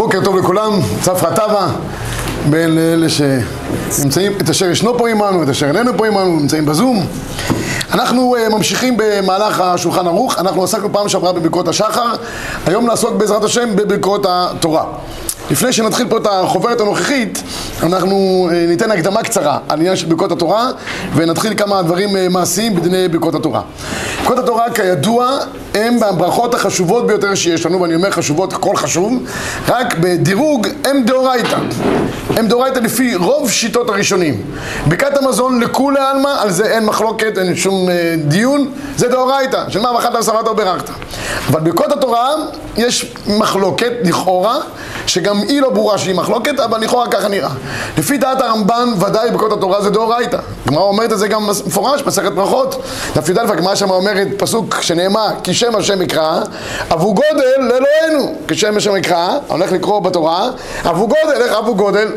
בוקר 0.00 0.24
טוב 0.24 0.36
לכולם, 0.36 0.72
צפרא 1.00 1.30
טבא, 1.30 1.68
בין 2.50 2.78
אלה 2.78 3.06
שנמצאים, 3.08 4.32
את 4.40 4.50
אשר 4.50 4.70
ישנו 4.70 4.98
פה 4.98 5.08
עמנו, 5.08 5.42
את 5.42 5.48
אשר 5.48 5.66
איננו 5.66 5.96
פה 5.96 6.06
עמנו, 6.06 6.40
נמצאים 6.40 6.66
בזום. 6.66 7.06
אנחנו 7.92 8.36
uh, 8.36 8.54
ממשיכים 8.54 8.96
במהלך 8.96 9.60
השולחן 9.60 10.06
ערוך, 10.06 10.38
אנחנו 10.38 10.64
עסקנו 10.64 10.92
פעם 10.92 11.08
שעברה 11.08 11.32
בברכות 11.32 11.68
השחר, 11.68 12.12
היום 12.66 12.86
נעסוק 12.86 13.14
בעזרת 13.14 13.44
השם 13.44 13.76
בברכות 13.76 14.26
התורה. 14.28 14.84
לפני 15.50 15.72
שנתחיל 15.72 16.08
פה 16.08 16.16
את 16.16 16.26
החוברת 16.30 16.80
הנוכחית, 16.80 17.42
אנחנו 17.82 18.48
uh, 18.50 18.68
ניתן 18.68 18.90
הקדמה 18.90 19.22
קצרה 19.22 19.58
על 19.68 19.78
עניין 19.78 19.96
של 19.96 20.06
ברכות 20.06 20.32
התורה 20.32 20.70
ונתחיל 21.14 21.54
כמה 21.54 21.82
דברים 21.82 22.08
uh, 22.08 22.12
מעשיים 22.30 22.76
בדיני 22.76 23.08
ברכות 23.08 23.34
התורה. 23.34 23.62
ברכות 24.18 24.38
התורה 24.38 24.70
כידוע 24.70 25.38
הם 25.74 26.02
הברכות 26.02 26.54
החשובות 26.54 27.06
ביותר 27.06 27.34
שיש 27.34 27.66
לנו, 27.66 27.80
ואני 27.80 27.94
אומר 27.94 28.10
חשובות, 28.10 28.52
הכל 28.52 28.76
חשוב, 28.76 29.22
רק 29.68 29.94
בדירוג 29.98 30.66
הם 30.84 31.02
דאורייתא. 31.04 31.56
הם 32.36 32.48
דאורייתא 32.48 32.78
לפי 32.78 33.14
רוב 33.14 33.50
שיטות 33.50 33.88
הראשונים. 33.88 34.42
ברכת 34.86 35.16
המזון 35.16 35.60
לכולי 35.60 36.00
עלמא, 36.00 36.28
על 36.38 36.50
זה 36.50 36.64
אין 36.64 36.84
מחלוקת, 36.84 37.38
אין 37.38 37.56
שום 37.56 37.88
אה, 37.88 38.14
דיון, 38.18 38.70
זה 38.96 39.08
דאורייתא, 39.08 39.64
של 39.68 39.80
מה 39.80 39.92
ואכלת 39.94 40.14
ושרדת 40.14 40.48
וברכת. 40.48 40.90
אבל 41.48 41.60
ברכות 41.60 41.92
התורה 41.92 42.28
יש 42.76 43.14
מחלוקת, 43.26 43.92
לכאורה, 44.04 44.56
שגם 45.06 45.39
היא 45.48 45.60
לא 45.60 45.70
ברורה 45.70 45.98
שהיא 45.98 46.14
מחלוקת, 46.14 46.60
אבל 46.60 46.80
לכאורה 46.80 47.08
ככה 47.10 47.28
נראה. 47.28 47.50
לפי 47.98 48.18
דעת 48.18 48.40
הרמב"ן, 48.40 48.88
ודאי 48.98 49.30
ברכות 49.30 49.52
התורה 49.52 49.82
זה 49.82 49.90
דאורייתא. 49.90 50.38
הגמרא 50.66 50.82
אומרת 50.82 51.12
את 51.12 51.18
זה 51.18 51.28
גם 51.28 51.46
מפורש, 51.66 52.02
מסכת 52.06 52.32
ברכות. 52.32 52.82
דף 53.14 53.28
י"א, 53.28 53.40
הגמרא 53.40 53.74
שם 53.74 53.90
אומרת, 53.90 54.28
פסוק 54.36 54.80
שנאמר, 54.80 55.28
כי 55.44 55.54
שם 55.54 55.76
השם 55.76 56.02
יקרא, 56.02 56.40
אבו 56.92 57.14
גודל 57.14 57.58
לאלוהינו. 57.58 58.34
כשם 58.48 58.76
השם 58.76 58.96
יקרא, 58.96 59.38
הולך 59.46 59.72
לקרוא 59.72 60.00
בתורה, 60.00 60.50
אבו 60.84 61.08
גודל, 61.08 61.42
איך 61.42 61.52
אבו 61.52 61.74
גודל? 61.74 62.08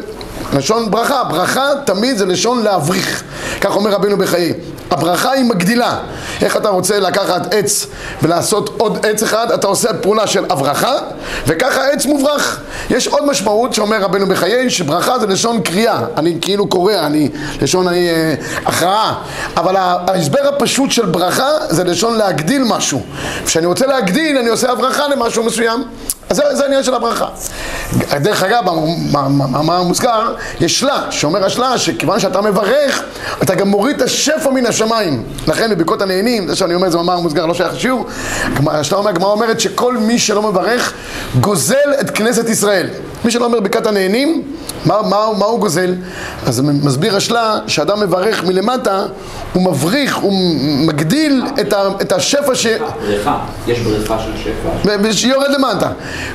לשון 0.53 0.91
ברכה, 0.91 1.23
ברכה 1.23 1.69
תמיד 1.85 2.17
זה 2.17 2.25
לשון 2.25 2.63
להבריך, 2.63 3.23
כך 3.61 3.75
אומר 3.75 3.91
רבינו 3.91 4.17
בחיי. 4.17 4.53
הברכה 4.93 5.31
היא 5.31 5.45
מגדילה. 5.45 5.97
איך 6.41 6.57
אתה 6.57 6.69
רוצה 6.69 6.99
לקחת 6.99 7.53
עץ 7.53 7.87
ולעשות 8.21 8.69
עוד 8.77 9.05
עץ 9.05 9.23
אחד, 9.23 9.51
אתה 9.51 9.67
עושה 9.67 9.93
פעולה 9.93 10.27
של 10.27 10.45
הברכה, 10.49 10.97
וככה 11.47 11.87
עץ 11.87 12.05
מוברח. 12.05 12.59
יש 12.89 13.07
עוד 13.07 13.25
משמעות 13.25 13.73
שאומר 13.73 14.01
רבנו 14.01 14.27
בחיי, 14.27 14.69
שברכה 14.69 15.19
זה 15.19 15.27
לשון 15.27 15.61
קריאה. 15.61 15.99
אני 16.17 16.37
כאילו 16.41 16.67
קורא, 16.67 16.93
אני 16.93 17.29
לשון 17.61 17.87
אני, 17.87 18.09
אה, 18.09 18.33
הכרעה. 18.65 19.15
אבל 19.57 19.75
ההסבר 19.77 20.47
הפשוט 20.47 20.91
של 20.91 21.05
ברכה 21.05 21.49
זה 21.69 21.83
לשון 21.83 22.17
להגדיל 22.17 22.63
משהו. 22.63 23.01
כשאני 23.45 23.65
רוצה 23.65 23.87
להגדיל, 23.87 24.37
אני 24.37 24.49
עושה 24.49 24.71
הברכה 24.71 25.07
למשהו 25.07 25.43
מסוים. 25.43 25.83
אז 26.29 26.37
זה, 26.37 26.55
זה 26.55 26.63
העניין 26.63 26.83
של 26.83 26.93
הברכה. 26.93 27.27
דרך 28.15 28.43
אגב, 28.43 28.63
במאמר 29.11 29.83
מוזכר, 29.83 30.35
יש 30.59 30.79
שלה, 30.79 31.07
שאומר 31.09 31.45
השלה, 31.45 31.77
שכיוון 31.77 32.19
שאתה 32.19 32.41
מברך, 32.41 33.03
אתה 33.43 33.55
גם 33.55 33.67
מוריד 33.67 33.95
את 33.95 34.01
השפע 34.01 34.49
מן 34.49 34.65
השמיים. 34.65 35.23
לכן 35.47 35.69
בברכות 35.69 36.01
הנהנים, 36.01 36.47
זה 36.47 36.55
שאני 36.55 36.75
אומר, 36.75 36.89
זה 36.89 36.97
מאמר 36.97 37.19
מוזכר, 37.19 37.45
לא 37.45 37.53
שייך 37.53 37.73
לשיעור, 37.73 38.05
השלה 38.67 38.97
אומר, 38.97 39.09
הגמרא 39.09 39.31
אומרת 39.31 39.59
שכל 39.59 39.97
מי 39.97 40.19
שלא 40.19 40.41
מברך, 40.41 40.93
גוזל 41.39 41.93
את 42.01 42.09
כנסת 42.09 42.49
ישראל. 42.49 42.87
מי 43.25 43.31
שלא 43.31 43.45
אומר 43.45 43.59
ברכת 43.59 43.85
הנהנים, 43.85 44.43
מה, 44.85 45.01
מה, 45.01 45.25
מה 45.37 45.45
הוא 45.45 45.59
גוזל? 45.59 45.95
אז 46.45 46.61
מסביר 46.61 47.15
השלה 47.15 47.59
שאדם 47.67 47.99
מברך 47.99 48.43
מלמטה, 48.43 49.05
הוא 49.53 49.63
מבריך, 49.63 50.15
הוא 50.15 50.33
מגדיל 50.87 51.43
את, 51.61 51.73
ה, 51.73 51.87
את 52.01 52.11
השפע 52.11 52.55
ש... 52.55 52.67
בריכה, 52.67 53.39
יש 53.67 53.79
בריכה 53.79 54.19
של 54.19 54.31
שפע. 54.37 55.13
שיורד 55.13 55.51
למטה. 55.51 55.91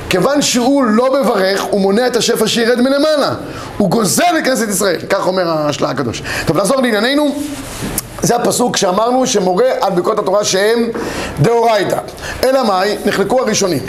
כיוון 0.09 0.41
שהוא 0.41 0.83
לא 0.83 1.21
מברך, 1.21 1.61
הוא 1.61 1.81
מונע 1.81 2.07
את 2.07 2.15
השפע 2.15 2.47
שירד 2.47 2.81
מלמעלה. 2.81 3.33
הוא 3.77 3.89
גוזל 3.89 4.23
את 4.39 4.45
כנסת 4.45 4.69
ישראל, 4.69 4.99
כך 5.09 5.27
אומר 5.27 5.49
השלה 5.49 5.89
הקדוש. 5.89 6.23
טוב, 6.45 6.57
נחזור 6.57 6.81
לענייננו. 6.81 7.35
זה 8.21 8.35
הפסוק 8.35 8.77
שאמרנו 8.77 9.27
שמורה 9.27 9.69
על 9.81 9.91
ברכות 9.91 10.19
התורה 10.19 10.43
שהם 10.43 10.89
דאורייתא. 11.41 11.97
אלא 12.43 12.63
מאי? 12.63 12.97
נחלקו 13.05 13.41
הראשונים. 13.41 13.83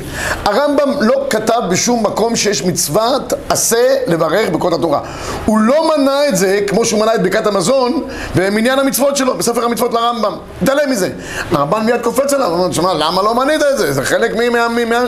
הרמב"ם 0.44 0.92
לא 1.00 1.26
כתב 1.30 1.60
בשום 1.70 2.06
מקום 2.06 2.36
שיש 2.36 2.64
מצוות 2.64 3.32
עשה 3.48 3.96
לברך 4.06 4.50
ברכות 4.50 4.72
התורה. 4.72 5.00
הוא 5.44 5.58
לא 5.58 5.96
מנה 5.96 6.28
את 6.28 6.36
זה 6.36 6.60
כמו 6.66 6.84
שהוא 6.84 7.00
מנה 7.00 7.14
את 7.14 7.22
ברכת 7.22 7.46
המזון 7.46 8.02
במניין 8.36 8.78
המצוות 8.78 9.16
שלו, 9.16 9.38
בספר 9.38 9.64
המצוות 9.64 9.94
לרמב"ם. 9.94 10.32
התעלם 10.62 10.90
מזה. 10.90 11.08
הרמב"ם 11.52 11.86
מיד 11.86 12.02
קופץ 12.02 12.32
עליו, 12.32 12.50
הוא 12.50 12.70
אומר, 12.78 12.92
למה 12.92 13.22
לא 13.22 13.34
מנית 13.34 13.62
את 13.72 13.78
זה? 13.78 13.92
זה 13.92 14.02
חלק 14.02 14.30
ממה... 14.36 14.68
מה... 14.68 15.00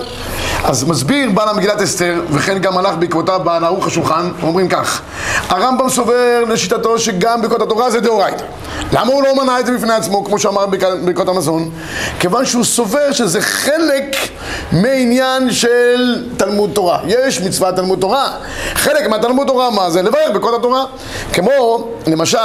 אז 0.65 0.85
מסביר 0.85 1.31
בעל 1.31 1.49
המגילת 1.49 1.81
אסתר, 1.81 2.21
וכן 2.31 2.59
גם 2.59 2.79
הלך 2.79 2.95
בעקבותיו 2.99 3.41
בעל 3.45 3.65
ערוך 3.65 3.87
השולחן, 3.87 4.31
אומרים 4.43 4.69
כך: 4.69 5.03
הרמב"ם 5.49 5.89
סובר 5.89 6.45
לשיטתו 6.49 6.99
שגם 6.99 7.43
ברכות 7.43 7.63
התורה 7.63 7.91
זה 7.91 8.01
דאורייתא. 8.01 8.45
למה 8.93 9.12
הוא 9.13 9.23
לא 9.23 9.37
מנה 9.43 9.61
את 9.61 9.67
זה 9.67 9.73
בפני 9.73 9.95
עצמו, 9.95 10.25
כמו 10.25 10.39
שאמר 10.39 10.67
ברכות 11.05 11.29
המזון? 11.29 11.71
כיוון 12.21 12.47
שהוא 12.47 12.65
סובר 12.65 13.13
שזה 13.13 13.41
חלק 13.41 14.17
מעניין 14.73 15.51
של 15.53 16.27
תלמוד 16.37 16.71
תורה. 16.75 16.99
יש 17.07 17.41
מצוות 17.41 17.77
תלמוד 17.77 17.99
תורה. 17.99 18.33
חלק 18.75 19.07
מהתלמוד 19.09 19.47
תורה, 19.47 19.71
מה 19.71 19.91
זה? 19.91 20.03
לברך 20.03 20.31
ברכות 20.33 20.55
התורה. 20.59 20.85
כמו, 21.33 21.89
למשל, 22.07 22.39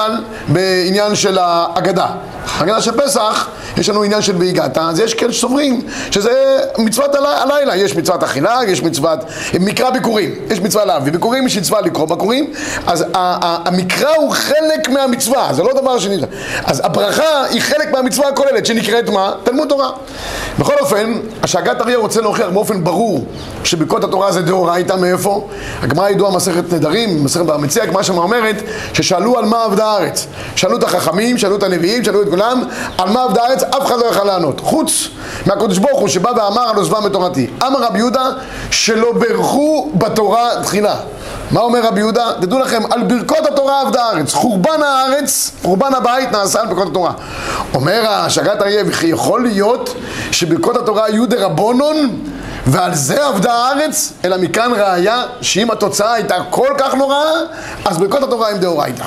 בעניין 0.47 1.15
של 1.15 1.37
ההגדה. 1.37 2.07
הגדה 2.55 2.81
של 2.81 3.01
פסח, 3.01 3.47
יש 3.77 3.89
לנו 3.89 4.03
עניין 4.03 4.21
של 4.21 4.35
והגעת, 4.37 4.77
אז 4.77 4.99
יש 4.99 5.13
כאלה 5.13 5.33
שסוברים 5.33 5.81
שזה 6.11 6.57
מצוות 6.77 7.15
הלילה, 7.15 7.75
יש 7.75 7.95
מצוות 7.95 8.23
אכילה, 8.23 8.59
יש 8.67 8.83
מצוות 8.83 9.19
מקרא 9.59 9.89
ביקורים, 9.89 10.35
יש 10.49 10.59
מצווה 10.59 10.85
להביא 10.85 11.11
ביקורים, 11.11 11.47
יש 11.47 11.57
מצווה 11.57 11.81
לקרוא 11.81 12.07
ביקורים, 12.07 12.53
אז 12.87 13.05
המקרא 13.13 14.15
הוא 14.15 14.31
חלק 14.31 14.89
מהמצווה, 14.89 15.49
זה 15.53 15.63
לא 15.63 15.73
דבר 15.81 15.99
שני, 15.99 16.17
אז 16.65 16.81
הברכה 16.85 17.43
היא 17.49 17.61
חלק 17.61 17.91
מהמצווה 17.91 18.27
הכוללת 18.27 18.65
שנקראת 18.65 19.09
מה? 19.09 19.31
תלמוד 19.43 19.69
תורה. 19.69 19.89
בכל 20.59 20.73
אופן, 20.79 21.13
השאגת 21.43 21.81
אריה 21.81 21.97
רוצה 21.97 22.21
להוכיח 22.21 22.47
באופן 22.49 22.83
ברור 22.83 23.25
שברכות 23.63 24.03
התורה 24.03 24.31
זה 24.31 24.41
דאורייתא 24.41 24.93
מאיפה? 24.93 25.47
הגמרא 25.81 26.05
הידועה 26.05 26.35
מסכת 26.35 26.73
נדרים, 26.73 27.23
מסכת 27.23 27.45
במציע, 27.45 27.83
הגמרא 27.83 28.03
שם 28.03 28.17
אומרת 28.17 28.55
ששאלו 28.93 29.37
על 29.37 29.45
מה 29.45 29.63
עבדה 29.63 29.85
הארץ. 29.85 30.27
שאלו 30.55 30.77
את 30.77 30.83
החכמים, 30.83 31.37
שאלו 31.37 31.55
את 31.55 31.63
הנביאים, 31.63 32.03
שאלו 32.03 32.21
את 32.21 32.27
כולם, 32.37 32.63
על 32.97 33.09
מה 33.09 33.23
עבדה 33.23 33.43
הארץ, 33.43 33.63
אף 33.63 33.85
אחד 33.85 33.95
לא 33.99 34.05
יכל 34.05 34.23
לענות. 34.23 34.59
חוץ 34.59 35.07
מהקדוש 35.45 35.77
ברוך 35.77 35.99
הוא 35.99 36.07
שבא 36.07 36.29
ואמר 36.35 36.69
על 36.69 36.75
עוזבם 36.75 37.03
בתורתי. 37.03 37.47
אמר 37.63 37.83
רבי 37.83 37.97
יהודה 37.97 38.29
שלא 38.71 39.13
ברכו 39.13 39.91
בתורה 39.93 40.49
תחילה. 40.63 40.95
מה 41.51 41.59
אומר 41.59 41.83
רבי 41.83 41.99
יהודה? 41.99 42.25
תדעו 42.41 42.59
לכם, 42.59 42.81
על 42.91 43.03
ברכות 43.03 43.45
התורה 43.45 43.81
עבדה 43.81 44.03
הארץ. 44.03 44.33
חורבן 44.33 44.83
הארץ, 44.83 45.51
חורבן 45.63 45.93
הבית 45.93 46.31
נעשה 46.31 46.59
על 46.59 46.67
ברכות 46.67 46.87
התורה. 46.87 47.11
אומר 47.73 48.03
השגת 48.07 48.61
אריה, 48.61 48.83
וכי 48.87 49.07
יכול 49.07 49.43
להיות 49.43 49.93
שברכות 50.31 50.77
התורה 50.77 51.05
היו 51.05 51.25
דרבונון 51.25 52.19
ועל 52.65 52.95
זה 52.95 53.25
עבדה 53.25 53.53
הארץ? 53.53 54.13
אלא 54.25 54.37
מכאן 54.37 54.71
ראיה 54.75 55.23
שאם 55.41 55.71
התוצאה 55.71 56.13
הייתה 56.13 56.35
כל 56.49 56.69
כך 56.77 56.93
נוראה, 56.93 57.33
אז 57.85 57.97
ברכות 57.97 58.23
התורה 58.23 58.49
הם 58.49 58.57
דאורייתא. 58.57 59.05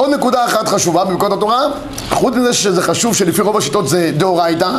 עוד 0.00 0.10
נקודה 0.10 0.44
אחת 0.44 0.68
חשובה 0.68 1.04
בברכות 1.04 1.32
התורה, 1.32 1.62
חוץ 2.10 2.34
מזה 2.34 2.52
שזה 2.52 2.82
חשוב 2.82 3.16
שלפי 3.16 3.42
רוב 3.42 3.56
השיטות 3.56 3.88
זה 3.88 4.10
דאורייתא, 4.16 4.70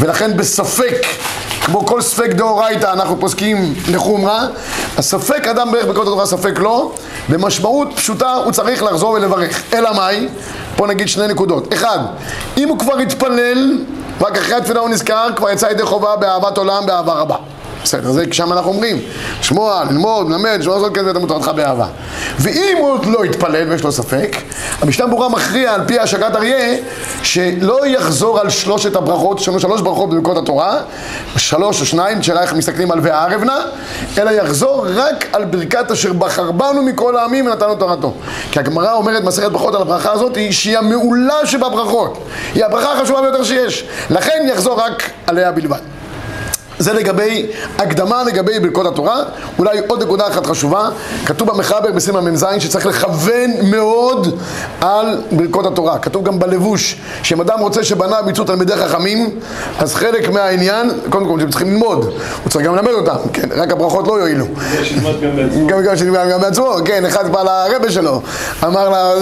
ולכן 0.00 0.36
בספק, 0.36 1.06
כמו 1.60 1.86
כל 1.86 2.00
ספק 2.00 2.30
דאורייתא 2.32 2.92
אנחנו 2.92 3.20
פוסקים 3.20 3.74
לחומרה, 3.88 4.46
הספק 4.98 5.46
אדם 5.46 5.72
ברך 5.72 5.86
ברכות 5.86 6.02
התורה 6.02 6.26
ספק 6.26 6.58
לא, 6.58 6.92
במשמעות 7.28 7.88
פשוטה 7.96 8.34
הוא 8.34 8.52
צריך 8.52 8.82
לחזור 8.82 9.10
ולברך. 9.10 9.62
אלא 9.74 9.94
מאי? 9.94 10.28
פה 10.76 10.86
נגיד 10.86 11.08
שני 11.08 11.26
נקודות. 11.26 11.72
אחד, 11.72 11.98
אם 12.56 12.68
הוא 12.68 12.78
כבר 12.78 12.98
התפלל, 12.98 13.84
רק 14.20 14.38
אחרי 14.38 14.54
התפילה 14.54 14.80
הוא 14.80 14.88
נזכר, 14.88 15.28
כבר 15.36 15.50
יצא 15.50 15.66
ידי 15.66 15.82
חובה 15.84 16.16
באהבת 16.16 16.58
עולם, 16.58 16.86
באהבה 16.86 17.12
רבה. 17.12 17.36
בסדר, 17.86 18.12
זה 18.12 18.24
שם 18.32 18.52
אנחנו 18.52 18.70
אומרים, 18.70 19.00
לשמוע, 19.40 19.84
ללמוד, 19.90 20.30
ללמד, 20.30 20.56
לשמוע 20.60 20.76
לעשות 20.76 20.94
כזה, 20.94 21.14
תמות 21.14 21.28
תורתך 21.28 21.50
באהבה. 21.56 21.86
ואם 22.38 22.76
הוא 22.80 22.98
לא 23.06 23.24
יתפלל 23.24 23.70
ויש 23.70 23.82
לו 23.82 23.92
ספק, 23.92 24.36
המשנה 24.80 25.06
ברורה 25.06 25.28
מכריע 25.28 25.74
על 25.74 25.80
פי 25.86 25.98
השגת 25.98 26.36
אריה, 26.36 26.76
שלא 27.22 27.86
יחזור 27.86 28.40
על 28.40 28.50
שלושת 28.50 28.96
הברכות, 28.96 29.40
יש 29.40 29.48
לנו 29.48 29.60
שלוש 29.60 29.80
ברכות 29.80 30.10
בברכות 30.10 30.36
התורה, 30.36 30.78
שלוש 31.36 31.80
או 31.80 31.86
שניים, 31.86 32.22
שאלה 32.22 32.42
איך 32.42 32.52
מסתכלים 32.52 32.90
על 32.90 33.00
וערב 33.02 33.44
נא, 33.44 33.58
אלא 34.18 34.30
יחזור 34.30 34.86
רק 34.94 35.26
על 35.32 35.44
ברכת 35.44 35.90
אשר 35.90 36.12
בחר 36.12 36.52
בנו 36.52 36.82
מכל 36.82 37.16
העמים 37.16 37.46
ונתנו 37.46 37.74
תורתו. 37.74 38.14
כי 38.50 38.58
הגמרא 38.58 38.92
אומרת 38.92 39.24
מסכת 39.24 39.52
ברכות 39.52 39.74
על 39.74 39.82
הברכה 39.82 40.12
הזאת, 40.12 40.36
היא 40.36 40.52
שהיא 40.52 40.78
המעולה 40.78 41.46
שבברכות. 41.46 42.18
היא 42.54 42.64
הברכה 42.64 42.92
החשובה 42.92 43.20
ביותר 43.20 43.44
שיש. 43.44 43.84
לכן 44.10 44.46
יחזור 44.52 44.80
רק 44.80 45.10
עליה 45.26 45.52
בלבד. 45.52 45.95
זה 46.78 46.92
לגבי 46.92 47.46
הקדמה 47.78 48.22
לגבי 48.24 48.60
ברכות 48.60 48.86
התורה. 48.86 49.22
אולי 49.58 49.78
עוד 49.88 50.02
נקודה 50.02 50.28
אחת 50.28 50.46
חשובה, 50.46 50.88
כתוב 51.26 51.50
במחבר 51.50 51.92
בסימן 51.92 52.24
מ"ז 52.24 52.46
שצריך 52.58 52.86
לכוון 52.86 53.50
מאוד 53.62 54.38
על 54.80 55.22
ברכות 55.32 55.66
התורה. 55.66 55.98
כתוב 55.98 56.24
גם 56.24 56.38
בלבוש, 56.38 56.96
שאם 57.22 57.40
אדם 57.40 57.60
רוצה 57.60 57.84
שבניו 57.84 58.24
יצאו 58.30 58.44
תלמידי 58.44 58.76
חכמים, 58.76 59.30
אז 59.78 59.94
חלק 59.94 60.28
מהעניין, 60.28 60.90
קודם 61.10 61.26
כל 61.26 61.40
הם 61.40 61.50
צריכים 61.50 61.70
ללמוד, 61.70 62.04
הוא 62.42 62.50
צריך 62.50 62.66
גם 62.66 62.76
ללמד 62.76 62.92
אותם, 62.92 63.28
כן, 63.32 63.48
רק 63.56 63.72
הברכות 63.72 64.08
לא 64.08 64.12
יועילו. 64.12 64.46
גם 65.66 65.96
שילמד 65.96 66.28
גם 66.30 66.40
בעצמו, 66.40 66.74
כן, 66.84 67.04
אחד 67.04 67.32
בא 67.32 67.42
לרבה 67.42 67.90
שלו, 67.90 68.22
אמר 68.64 68.88
לה, 68.88 69.12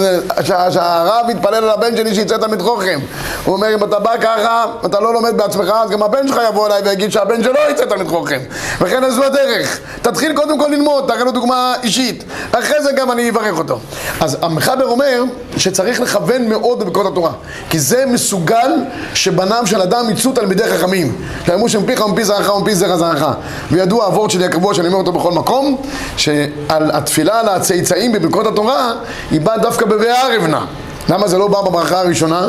שהרב 0.71 1.29
יתפלל 1.29 1.55
על 1.55 1.69
הבן 1.69 1.97
שלי 1.97 2.15
שיצא 2.15 2.37
תלמיד 2.37 2.61
חוכם. 2.61 2.99
הוא 3.45 3.55
אומר, 3.55 3.73
אם 3.73 3.83
אתה 3.83 3.99
בא 3.99 4.17
ככה, 4.21 4.65
אתה 4.85 4.99
לא 4.99 5.13
לומד 5.13 5.37
בעצמך, 5.37 5.73
אז 5.83 5.89
גם 5.89 6.03
הבן 6.03 6.27
שלך 6.27 6.39
יבוא 6.49 6.67
אליי 6.67 6.81
ויגיד 6.85 7.11
שהבן 7.11 7.43
שלו 7.45 7.59
יצא 7.71 7.85
תלמיד 7.85 8.07
חוכם. 8.07 8.39
וכן 8.81 9.09
זו 9.09 9.23
הדרך. 9.23 9.79
תתחיל 10.01 10.33
קודם 10.33 10.59
כל 10.59 10.67
ללמוד, 10.71 11.05
תראה 11.07 11.23
לו 11.23 11.31
דוגמה 11.31 11.75
אישית. 11.83 12.23
אחרי 12.51 12.83
זה 12.83 12.91
גם 12.91 13.11
אני 13.11 13.29
אברך 13.29 13.57
אותו. 13.57 13.79
אז 14.21 14.37
המחבר 14.41 14.85
אומר 14.85 15.23
שצריך 15.57 16.01
לכוון 16.01 16.49
מאוד 16.49 16.79
בברכות 16.79 17.05
התורה. 17.05 17.31
כי 17.69 17.79
זה 17.79 18.05
מסוגל 18.05 18.71
שבניו 19.13 19.67
של 19.67 19.81
אדם 19.81 20.09
יצאו 20.09 20.31
תלמידי 20.31 20.63
חכמים. 20.63 21.15
שאמרו 21.45 21.69
שמפיך 21.69 22.05
ומפי 22.05 22.23
זרעך 22.23 22.55
ומפי 22.55 22.75
זרע 22.75 22.97
זרעך. 22.97 23.25
וידוע 23.71 24.05
הוורד 24.05 24.29
שלי 24.29 24.45
הקבוע 24.45 24.73
שאני 24.73 24.87
אומר 24.87 24.97
אותו 24.97 25.11
בכל 25.11 25.31
מקום, 25.31 25.81
שעל 26.17 26.91
התפילה 26.93 27.39
על 27.39 27.49
הצאצאים 27.49 28.11
בברכות 28.11 28.47
התורה, 28.47 28.93
היא 29.31 29.41
באה 29.41 29.57
דווקא 29.57 29.85
בבערב 29.85 30.47
נא. 30.47 30.59
למה 31.09 31.27
זה 31.27 31.37
לא 31.37 31.47
בא 31.47 31.61
בברכה 31.61 31.99
הראשונה? 31.99 32.47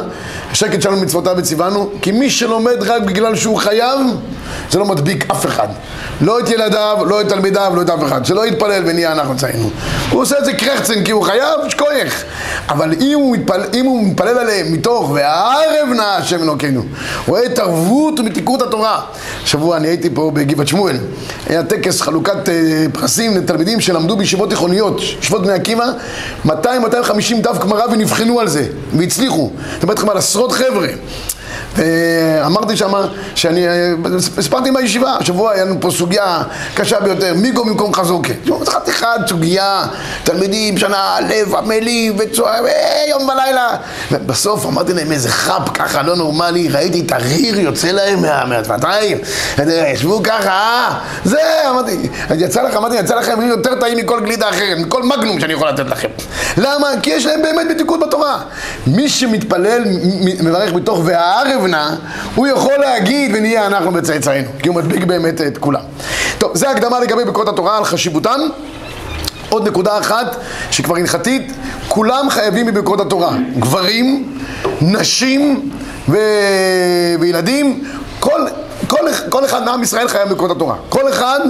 שקט 0.52 0.82
שלום 0.82 1.02
מצוותיו 1.02 1.34
וציוונו 1.38 1.90
כי 2.02 2.12
מי 2.12 2.30
שלומד 2.30 2.76
רק 2.80 3.02
בגלל 3.02 3.36
שהוא 3.36 3.56
חייב 3.56 4.00
זה 4.70 4.78
לא 4.78 4.84
מדביק 4.84 5.30
אף 5.30 5.46
אחד. 5.46 5.68
לא 6.20 6.40
את 6.40 6.50
ילדיו, 6.50 6.98
לא 7.06 7.20
את 7.20 7.28
תלמידיו, 7.28 7.72
לא 7.76 7.82
את 7.82 7.90
אף 7.90 8.04
אחד. 8.04 8.26
שלא 8.26 8.46
יתפלל 8.46 8.82
ונהיה 8.86 9.12
אנחנו 9.12 9.36
ציינו. 9.36 9.70
הוא 10.10 10.22
עושה 10.22 10.38
את 10.38 10.44
זה 10.44 10.52
קרחצן 10.52 11.04
כי 11.04 11.12
הוא 11.12 11.22
חייב, 11.22 11.68
שכוייך 11.68 12.24
אבל 12.68 12.92
אם 13.00 13.18
הוא, 13.18 13.36
מתפל, 13.36 13.60
אם 13.74 13.84
הוא 13.84 14.06
מתפלל 14.06 14.38
עליהם 14.38 14.72
מתוך 14.72 15.10
והערב 15.14 15.88
נא 15.96 16.02
השם 16.02 16.42
אלוקינו 16.42 16.82
רואה 17.28 17.42
התערבות 17.42 18.20
ומתיקות 18.20 18.62
התורה. 18.62 19.00
שבוע 19.44 19.76
אני 19.76 19.88
הייתי 19.88 20.10
פה 20.14 20.30
בגבעת 20.34 20.68
שמואל. 20.68 20.96
היה 21.46 21.62
טקס 21.62 22.00
חלוקת 22.00 22.46
uh, 22.46 22.50
פרסים 22.92 23.36
לתלמידים 23.36 23.80
שלמדו 23.80 24.16
בישיבות 24.16 24.50
תיכוניות 24.50 25.00
ישיבות 25.00 25.42
בני 25.42 25.52
עקיבא. 25.52 25.84
200-250 26.46 26.50
דף 27.40 27.58
גמרא 27.58 27.84
ונבחנו 27.92 28.40
זה 28.48 28.68
והצליחו 28.96 29.50
אני 29.68 29.76
מדבר 29.78 29.92
איתכם 29.92 30.10
על 30.10 30.16
עשרות 30.16 30.52
חבר'ה 30.52 30.88
ואמרתי 31.76 32.76
שם 32.76 32.92
שאני, 33.34 33.66
הספרתי 34.38 34.70
בישיבה, 34.70 35.16
השבוע 35.20 35.52
היה 35.52 35.64
לנו 35.64 35.80
פה 35.80 35.90
סוגיה 35.90 36.42
קשה 36.74 37.00
ביותר, 37.00 37.34
מיגו 37.34 37.64
במקום 37.64 37.94
חזוקה. 37.94 38.32
חתיכת 38.66 39.06
סוגיה, 39.28 39.86
תלמידים 40.24 40.78
שנה 40.78 41.16
א', 41.16 41.56
עמלים 41.58 42.16
וצוער, 42.18 42.64
יום 43.08 43.28
ולילה. 43.28 43.76
ובסוף 44.12 44.66
אמרתי 44.66 44.92
להם 44.92 45.12
איזה 45.12 45.28
חאפ 45.28 45.68
ככה 45.74 46.02
לא 46.02 46.16
נורמלי, 46.16 46.68
ראיתי 46.68 47.00
את 47.00 47.12
הריר 47.12 47.60
יוצא 47.60 47.88
להם 47.88 48.22
מהדפתיים, 48.48 49.18
ישבו 49.92 50.22
ככה, 50.22 50.50
אה, 50.50 50.98
זה, 51.24 51.40
אמרתי, 51.70 52.08
יצא 52.38 52.62
לכם, 52.62 52.76
אמרתי, 52.76 52.96
יצא 52.96 53.14
לכם 53.14 53.42
יותר 53.42 53.80
טעים 53.80 53.98
מכל 53.98 54.20
גלידה 54.20 54.48
אחרת, 54.48 54.78
מכל 54.78 55.02
מגנום 55.02 55.40
שאני 55.40 55.52
יכול 55.52 55.68
לתת 55.68 55.86
לכם. 55.86 56.08
למה? 56.56 56.88
כי 57.02 57.10
יש 57.10 57.26
להם 57.26 57.42
באמת 57.42 57.66
מתיקות 57.70 58.00
בתורה. 58.00 58.38
מי 58.86 59.08
שמתפלל, 59.08 59.82
מברך 60.40 60.72
מתוך 60.72 61.00
והערב 61.04 61.65
נע, 61.66 61.90
הוא 62.34 62.46
יכול 62.46 62.74
להגיד 62.80 63.30
ונהיה 63.34 63.66
אנחנו 63.66 63.90
בצאצאינו, 63.90 64.48
כי 64.58 64.68
הוא 64.68 64.76
מדביק 64.76 65.04
באמת 65.04 65.40
את 65.40 65.58
כולם. 65.58 65.80
טוב, 66.38 66.56
זה 66.56 66.70
הקדמה 66.70 67.00
לגבי 67.00 67.24
ברכות 67.24 67.48
התורה 67.48 67.78
על 67.78 67.84
חשיבותן. 67.84 68.40
עוד 69.48 69.68
נקודה 69.68 69.98
אחת 69.98 70.36
שכבר 70.70 70.96
הלכתית, 70.96 71.52
כולם 71.88 72.30
חייבים 72.30 72.66
בברכות 72.66 73.00
התורה, 73.00 73.32
גברים, 73.58 74.38
נשים 74.80 75.70
ו... 76.08 76.18
וילדים, 77.20 77.84
כל 78.20 78.40
כל, 78.88 78.98
כל 79.28 79.44
אחד 79.44 79.64
מעם 79.64 79.82
ישראל 79.82 80.08
חייב 80.08 80.28
בקרות 80.28 80.50
התורה. 80.50 80.74
כל 80.88 81.08
אחד 81.08 81.40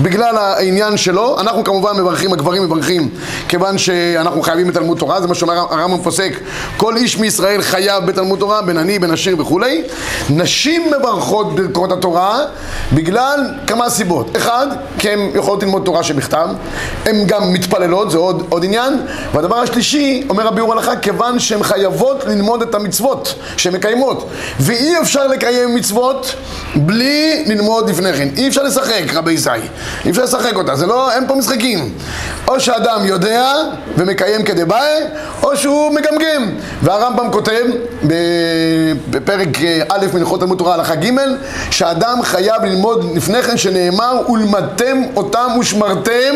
בגלל 0.00 0.38
העניין 0.38 0.96
שלו. 0.96 1.40
אנחנו 1.40 1.64
כמובן 1.64 1.96
מברכים, 1.96 2.32
הגברים 2.32 2.62
מברכים, 2.62 3.08
כיוון 3.48 3.78
שאנחנו 3.78 4.42
חייבים 4.42 4.68
בתלמוד 4.68 4.98
תורה, 4.98 5.20
זה 5.20 5.28
מה 5.28 5.34
שאומר 5.34 5.58
הרמב"ם 5.58 6.02
פוסק. 6.02 6.32
כל 6.76 6.96
איש 6.96 7.18
מישראל 7.18 7.62
חייב 7.62 8.06
בתלמוד 8.06 8.38
תורה, 8.38 8.62
בין 8.62 8.78
עני, 8.78 8.98
בין 8.98 9.10
עשיר 9.10 9.40
וכולי. 9.40 9.82
נשים 10.30 10.90
מברכות 10.98 11.54
בקרות 11.54 11.92
התורה 11.92 12.44
בגלל 12.92 13.40
כמה 13.66 13.90
סיבות. 13.90 14.36
אחד, 14.36 14.66
כי 14.98 15.10
הן 15.10 15.30
יכולות 15.34 15.62
ללמוד 15.62 15.82
תורה 15.84 16.02
שבכתב. 16.02 16.48
הן 17.06 17.26
גם 17.26 17.52
מתפללות, 17.52 18.10
זה 18.10 18.18
עוד, 18.18 18.46
עוד 18.48 18.64
עניין. 18.64 19.00
והדבר 19.32 19.56
השלישי, 19.56 20.26
אומר 20.28 20.48
הביאור 20.48 20.72
הלכה, 20.72 20.96
כיוון 20.96 21.38
שהן 21.38 21.62
חייבות 21.62 22.24
ללמוד 22.24 22.62
את 22.62 22.74
המצוות 22.74 23.34
שהן 23.56 23.74
מקיימות. 23.74 24.28
ואי 24.60 25.00
אפשר 25.00 25.26
לקיים 25.26 25.74
מצוות 25.74 26.34
בלי 26.86 27.44
ללמוד 27.46 27.90
לפני 27.90 28.12
כן. 28.12 28.28
אי 28.36 28.48
אפשר 28.48 28.62
לשחק, 28.62 29.14
רבי 29.14 29.32
ישי. 29.32 29.50
אי 30.04 30.10
אפשר 30.10 30.22
לשחק 30.24 30.56
אותה, 30.56 30.76
זה 30.76 30.86
לא, 30.86 31.12
אין 31.12 31.26
פה 31.28 31.34
משחקים. 31.34 31.92
או 32.48 32.60
שאדם 32.60 33.00
יודע 33.04 33.52
ומקיים 33.96 34.44
כדבעי, 34.44 35.02
או 35.42 35.56
שהוא 35.56 35.90
מגמגם. 35.90 36.50
והרמב"ם 36.82 37.32
כותב 37.32 37.62
בפרק 39.10 39.48
א' 39.88 40.06
מלכות 40.14 40.40
תלמוד 40.40 40.58
תורה 40.58 40.74
הלכה 40.74 40.94
ג' 40.94 41.10
שאדם 41.70 42.22
חייב 42.22 42.64
ללמוד 42.64 43.16
לפני 43.16 43.42
כן 43.42 43.56
שנאמר 43.56 44.30
ולמדתם 44.30 45.02
אותם 45.16 45.48
ושמרתם 45.60 46.34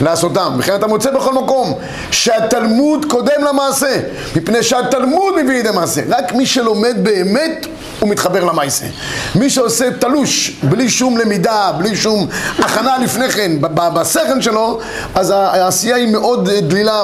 לעשותם. 0.00 0.52
וכן 0.58 0.74
אתה 0.74 0.86
מוצא 0.86 1.10
בכל 1.10 1.34
מקום 1.34 1.74
שהתלמוד 2.10 3.04
קודם 3.04 3.44
למעשה, 3.48 4.00
מפני 4.36 4.62
שהתלמוד 4.62 5.34
מביא 5.42 5.54
לידי 5.54 5.70
מעשה. 5.74 6.00
רק 6.08 6.34
מי 6.34 6.46
שלומד 6.46 6.96
באמת 7.02 7.66
הוא 8.00 8.08
מתחבר 8.08 8.44
למעשה. 8.44 8.86
מי 9.34 9.50
שעושה 9.50 9.77
תלוש, 9.98 10.50
בלי 10.62 10.90
שום 10.90 11.18
למידה, 11.18 11.70
בלי 11.78 11.96
שום 11.96 12.26
הכנה 12.58 12.98
לפני 12.98 13.28
כן, 13.30 13.52
בשכל 13.94 14.40
שלו, 14.40 14.80
אז 15.14 15.30
העשייה 15.30 15.96
היא 15.96 16.12
מאוד 16.12 16.50
דלילה 16.50 17.02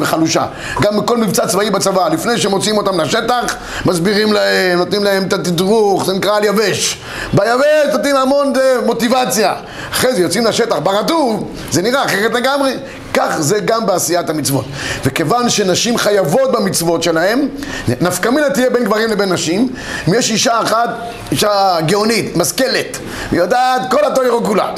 וחלושה. 0.00 0.46
גם 0.82 0.96
בכל 0.96 1.16
מבצע 1.16 1.46
צבאי 1.46 1.70
בצבא, 1.70 2.08
לפני 2.08 2.38
שמוציאים 2.38 2.78
אותם 2.78 3.00
לשטח, 3.00 3.56
מסבירים 3.86 4.32
להם, 4.32 4.78
נותנים 4.78 5.04
להם 5.04 5.22
את 5.22 5.32
התדרוך, 5.32 6.04
זה 6.04 6.12
נקרא 6.12 6.36
על 6.36 6.44
יבש. 6.44 6.98
ביבש 7.32 7.92
נותנים 7.92 8.16
המון 8.16 8.52
מוטיבציה. 8.86 9.54
אחרי 9.92 10.14
זה 10.14 10.22
יוצאים 10.22 10.46
לשטח 10.46 10.76
ברטוב, 10.78 11.48
זה 11.70 11.82
נראה 11.82 12.04
אחרת 12.04 12.32
לגמרי. 12.32 12.72
כך 13.14 13.36
זה 13.38 13.58
גם 13.60 13.86
בעשיית 13.86 14.30
המצוות. 14.30 14.64
וכיוון 15.04 15.50
שנשים 15.50 15.98
חייבות 15.98 16.52
במצוות 16.52 17.02
שלהם, 17.02 17.48
נפקא 18.00 18.28
מינה 18.28 18.50
תהיה 18.50 18.70
בין 18.70 18.84
גברים 18.84 19.10
לבין 19.10 19.32
נשים. 19.32 19.68
אם 20.08 20.14
יש 20.14 20.30
אישה 20.30 20.62
אחת, 20.62 20.90
אישה 21.32 21.76
גאונית, 21.86 22.36
משכלת, 22.36 22.98
היא 23.30 23.40
יודעת 23.40 23.82
כל 23.90 24.04
התוירו 24.06 24.44
כולה. 24.44 24.72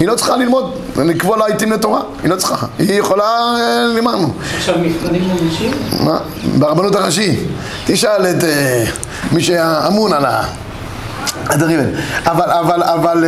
היא 0.00 0.08
לא 0.08 0.14
צריכה 0.14 0.36
ללמוד, 0.36 0.76
לקבוע 0.96 1.36
לה 1.36 1.46
עיתים 1.46 1.72
לתורה, 1.72 2.00
היא 2.22 2.30
לא 2.30 2.36
צריכה. 2.36 2.66
היא 2.78 2.98
יכולה, 2.98 3.54
לימדנו. 3.94 4.32
עכשיו 4.56 4.74
מבחנים 4.78 5.30
לנשים? 5.42 5.70
מה? 6.00 6.18
ברבנות 6.58 6.94
הראשי. 6.94 7.36
תשאל 7.86 8.26
את 8.26 8.44
מי 9.32 9.42
שאמון 9.42 10.12
על 10.12 10.24
ה... 10.24 10.44
הדריבן. 11.48 11.88
אבל, 12.26 12.50
אבל, 12.50 12.82
אבל, 12.82 13.24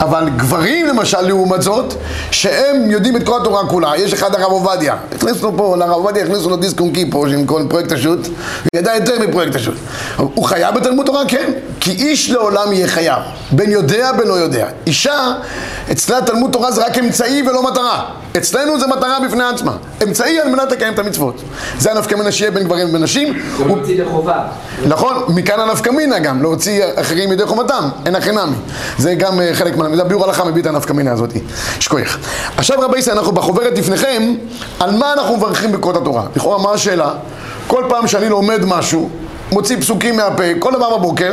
אבל 0.00 0.28
גברים 0.36 0.86
למשל 0.86 1.20
לעומת 1.20 1.62
זאת, 1.62 1.94
שהם 2.30 2.90
יודעים 2.90 3.16
את 3.16 3.26
כל 3.26 3.40
התורה 3.40 3.68
כולה, 3.68 3.96
יש 3.96 4.12
אחד 4.12 4.34
הרב 4.34 4.52
עובדיה, 4.52 4.96
הכניסו 5.14 5.52
פה, 5.56 5.76
לרב 5.76 5.90
עובדיה 5.90 6.24
הכניסו 6.24 6.50
לו 6.50 6.56
דיסק 6.56 6.80
אונקי 6.80 7.10
פה, 7.10 7.26
עם 7.28 7.46
כל 7.46 7.62
פרויקט 7.68 7.92
השו"ת, 7.92 8.26
הוא 8.26 8.80
ידע 8.80 8.94
יותר 8.94 9.28
מפרויקט 9.28 9.54
השו"ת. 9.54 9.76
הוא 10.16 10.44
חייב 10.44 10.74
בתלמוד 10.74 11.06
תורה? 11.06 11.22
כן, 11.28 11.52
כי 11.80 11.90
איש 11.90 12.30
לעולם 12.30 12.72
יהיה 12.72 12.88
חייב, 12.88 13.22
בין 13.50 13.70
יודע 13.70 14.12
בין 14.12 14.28
לא 14.28 14.34
יודע. 14.34 14.68
אישה, 14.86 15.32
אצלה 15.92 16.20
תלמוד 16.20 16.52
תורה 16.52 16.72
זה 16.72 16.86
רק 16.86 16.98
אמצעי 16.98 17.42
ולא 17.42 17.62
מטרה. 17.62 18.04
אצלנו 18.36 18.80
זה 18.80 18.86
מטרה 18.86 19.18
בפני 19.28 19.44
עצמה. 19.44 19.76
אמצעי 20.02 20.40
על 20.40 20.48
מנת 20.48 20.72
לקיים 20.72 20.94
את 20.94 20.98
המצוות. 20.98 21.42
זה 21.78 21.90
הנפקא 21.92 22.14
מינה 22.14 22.32
שיהיה 22.32 22.50
בין 22.50 22.64
גברים 22.64 22.88
ובין 22.88 23.02
נשים. 23.02 23.42
הוא 23.58 23.66
מוציא 23.66 24.02
לחובה. 24.02 24.44
נכון, 24.86 25.16
מכאן 25.28 25.60
הנפקא 25.60 25.90
מינה 25.90 26.18
גם, 26.18 26.42
להוציא 26.42 26.84
אחרים 26.94 27.27
מידי 27.28 27.46
חומתם, 27.46 27.88
אין 28.06 28.14
הכי 28.14 28.32
נמי. 28.32 28.56
זה 28.98 29.14
גם 29.14 29.40
חלק 29.52 29.76
מה... 29.76 29.96
זה 29.96 30.04
ביאור 30.04 30.24
הלכה 30.24 30.44
מביא 30.44 30.62
את 30.62 30.66
הנפקא 30.66 30.92
מינה 30.92 31.12
הזאת. 31.12 31.30
שכוייך. 31.80 32.18
עכשיו 32.56 32.80
רבי 32.80 32.98
ישראל, 32.98 33.18
אנחנו 33.18 33.32
בחוברת 33.32 33.78
לפניכם, 33.78 34.34
על 34.80 34.96
מה 34.96 35.12
אנחנו 35.12 35.36
מברכים 35.36 35.72
בקרות 35.72 35.96
התורה. 35.96 36.22
לכאורה, 36.36 36.58
מה 36.58 36.72
השאלה? 36.72 37.12
כל 37.66 37.84
פעם 37.88 38.08
שאני 38.08 38.28
לומד 38.28 38.64
משהו, 38.64 39.10
מוציא 39.52 39.76
פסוקים 39.80 40.16
מהפה, 40.16 40.42
כל 40.58 40.72
דבר 40.72 40.98
בבוקר, 40.98 41.32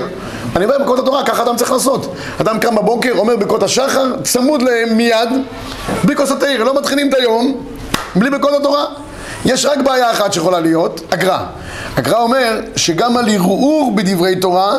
אני 0.55 0.65
אומר 0.65 0.77
בקרות 0.81 0.99
התורה, 0.99 1.25
ככה 1.25 1.43
אדם 1.43 1.55
צריך 1.55 1.71
לעשות. 1.71 2.15
אדם 2.41 2.59
קם 2.59 2.75
בבוקר, 2.75 3.11
אומר 3.17 3.35
בקרות 3.35 3.63
השחר, 3.63 4.21
צמוד 4.23 4.61
להם 4.61 4.97
מיד, 4.97 5.29
בלי 6.03 6.15
כוס 6.15 6.31
התאיר, 6.31 6.63
לא 6.63 6.77
מתחילים 6.79 7.09
את 7.09 7.13
היום 7.13 7.57
בלי 8.15 8.29
בקרות 8.29 8.53
התורה. 8.53 8.85
יש 9.45 9.65
רק 9.65 9.77
בעיה 9.77 10.11
אחת 10.11 10.33
שיכולה 10.33 10.59
להיות, 10.59 11.01
הגר"א. 11.11 11.37
הגר"א 11.97 12.21
אומר 12.21 12.59
שגם 12.75 13.17
על 13.17 13.29
ערעור 13.29 13.95
בדברי 13.95 14.35
תורה 14.35 14.75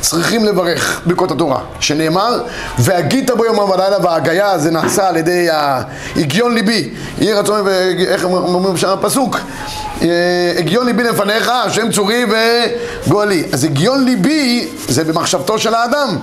צריכים 0.00 0.44
לברך 0.44 1.00
ברכות 1.06 1.30
התורה, 1.30 1.60
שנאמר, 1.80 2.42
והגית 2.78 3.30
בו 3.30 3.44
יום 3.44 3.58
ולילה, 3.58 3.96
וההגייה 4.02 4.58
זה 4.58 4.70
נעשה 4.70 5.08
על 5.08 5.16
ידי 5.16 5.48
הגיון 6.16 6.54
ליבי, 6.54 6.90
יהי 7.20 7.32
רצון, 7.32 7.60
ואיך 7.64 8.24
אומרים 8.24 8.76
שם 8.76 8.88
הפסוק, 8.88 9.36
אה, 10.02 10.08
הגיון 10.58 10.86
ליבי 10.86 11.02
לפניך, 11.02 11.48
השם 11.48 11.92
צורי 11.92 12.24
וגואלי. 13.06 13.44
אז 13.52 13.64
הגיון 13.64 14.04
ליבי 14.04 14.68
זה 14.88 15.04
במחשבתו 15.04 15.58
של 15.58 15.74
האדם. 15.74 16.16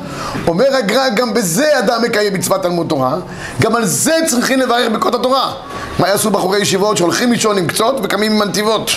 אומר 0.48 0.76
הגר"א, 0.76 1.10
גם 1.10 1.34
בזה 1.34 1.80
אדם 1.80 2.02
מקיים 2.04 2.34
מצוות 2.34 2.62
תלמוד 2.62 2.88
תורה, 2.88 3.16
גם 3.62 3.76
על 3.76 3.86
זה 3.86 4.14
צריכים 4.28 4.60
לברך 4.60 4.92
ברכות 4.92 5.16
התורה. 5.16 5.54
מה 6.00 6.08
יעשו 6.08 6.30
בחורי 6.30 6.60
ישיבות 6.60 6.98
שהולכים 6.98 7.32
לישון 7.32 7.58
עם 7.58 7.68
קצות 7.68 8.00
וקמים 8.04 8.32
עם 8.32 8.40
מנתיבות 8.40 8.92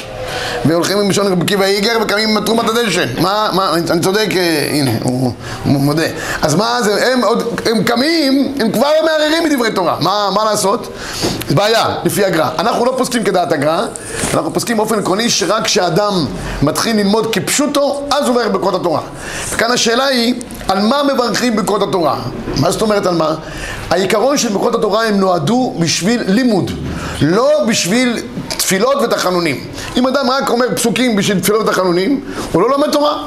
והולכים 0.64 1.08
לישון 1.08 1.32
עם 1.32 1.42
עקיבא 1.42 1.64
איגר 1.64 1.98
וקמים 2.02 2.36
עם 2.36 2.44
תרומת 2.44 2.68
הדשן 2.68 3.22
מה, 3.22 3.50
מה, 3.52 3.74
אני 3.90 4.00
צודק, 4.00 4.28
אה, 4.36 4.69
הנה, 4.70 4.90
הוא, 5.02 5.32
הוא 5.64 5.80
מודה 5.80 6.02
אז 6.42 6.54
מה 6.54 6.82
זה, 6.82 7.12
הם 7.12 7.24
עוד, 7.24 7.60
הם 7.66 7.84
קמים, 7.84 8.54
הם 8.60 8.72
כבר 8.72 8.88
מערערים 9.04 9.44
מדברי 9.44 9.72
תורה 9.72 9.96
מה, 10.00 10.30
מה 10.34 10.44
לעשות? 10.44 10.92
בעיה, 11.50 11.86
לפי 12.04 12.24
הגר"א 12.24 12.48
אנחנו 12.58 12.84
לא 12.84 12.94
פוסקים 12.98 13.24
כדעת 13.24 13.52
הגר"א 13.52 13.86
אנחנו 14.34 14.54
פוסקים 14.54 14.76
באופן 14.76 14.98
עקרוני 14.98 15.30
שרק 15.30 15.64
כשאדם 15.64 16.26
מתחיל 16.62 16.96
ללמוד 16.96 17.34
כפשוטו 17.34 18.02
אז 18.10 18.26
הוא 18.26 18.34
מברך 18.34 18.48
ברכות 18.52 18.74
התורה 18.74 19.00
וכאן 19.50 19.70
השאלה 19.70 20.04
היא 20.04 20.34
על 20.68 20.82
מה 20.82 21.02
מברכים 21.14 21.56
ברכות 21.56 21.82
התורה? 21.82 22.16
מה 22.56 22.70
זאת 22.70 22.82
אומרת 22.82 23.06
על 23.06 23.14
מה? 23.14 23.34
העיקרון 23.90 24.38
של 24.38 24.48
ברכות 24.48 24.74
התורה 24.74 25.04
הם 25.04 25.16
נועדו 25.20 25.74
בשביל 25.78 26.22
לימוד 26.26 26.70
לא 27.22 27.64
בשביל 27.68 28.18
תפילות 28.48 28.96
ותחנונים. 29.02 29.64
אם 29.96 30.06
אדם 30.06 30.30
רק 30.30 30.50
אומר 30.50 30.66
פסוקים 30.76 31.16
בשביל 31.16 31.40
תפילות 31.40 31.68
ותחנונים, 31.68 32.20
הוא 32.52 32.62
לא 32.62 32.70
לומד 32.70 32.90
תורה. 32.92 33.24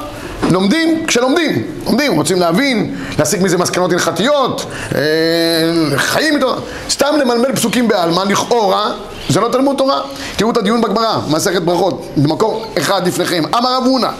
לומדים 0.50 1.06
כשלומדים, 1.06 1.62
לומדים, 1.86 2.16
רוצים 2.16 2.40
להבין, 2.40 2.94
להסיק 3.18 3.40
מזה 3.40 3.58
מסקנות 3.58 3.92
הלכתיות, 3.92 4.66
אה, 4.94 5.00
חיים 5.96 6.34
איתו, 6.34 6.56
סתם 6.90 7.14
למלמל 7.20 7.52
פסוקים 7.56 7.88
בעלמא, 7.88 8.22
לכאורה, 8.28 8.92
זה 9.28 9.40
לא 9.40 9.48
תלמוד 9.48 9.76
תורה. 9.76 10.00
תראו 10.36 10.50
את 10.50 10.56
הדיון 10.56 10.80
בגמרא, 10.80 11.18
מסכת 11.30 11.62
ברכות, 11.62 12.06
במקור 12.16 12.66
אחד 12.78 13.06
לפניכם, 13.06 13.42
אמר 13.54 13.76
רב 13.76 13.84
הונא 13.84 14.10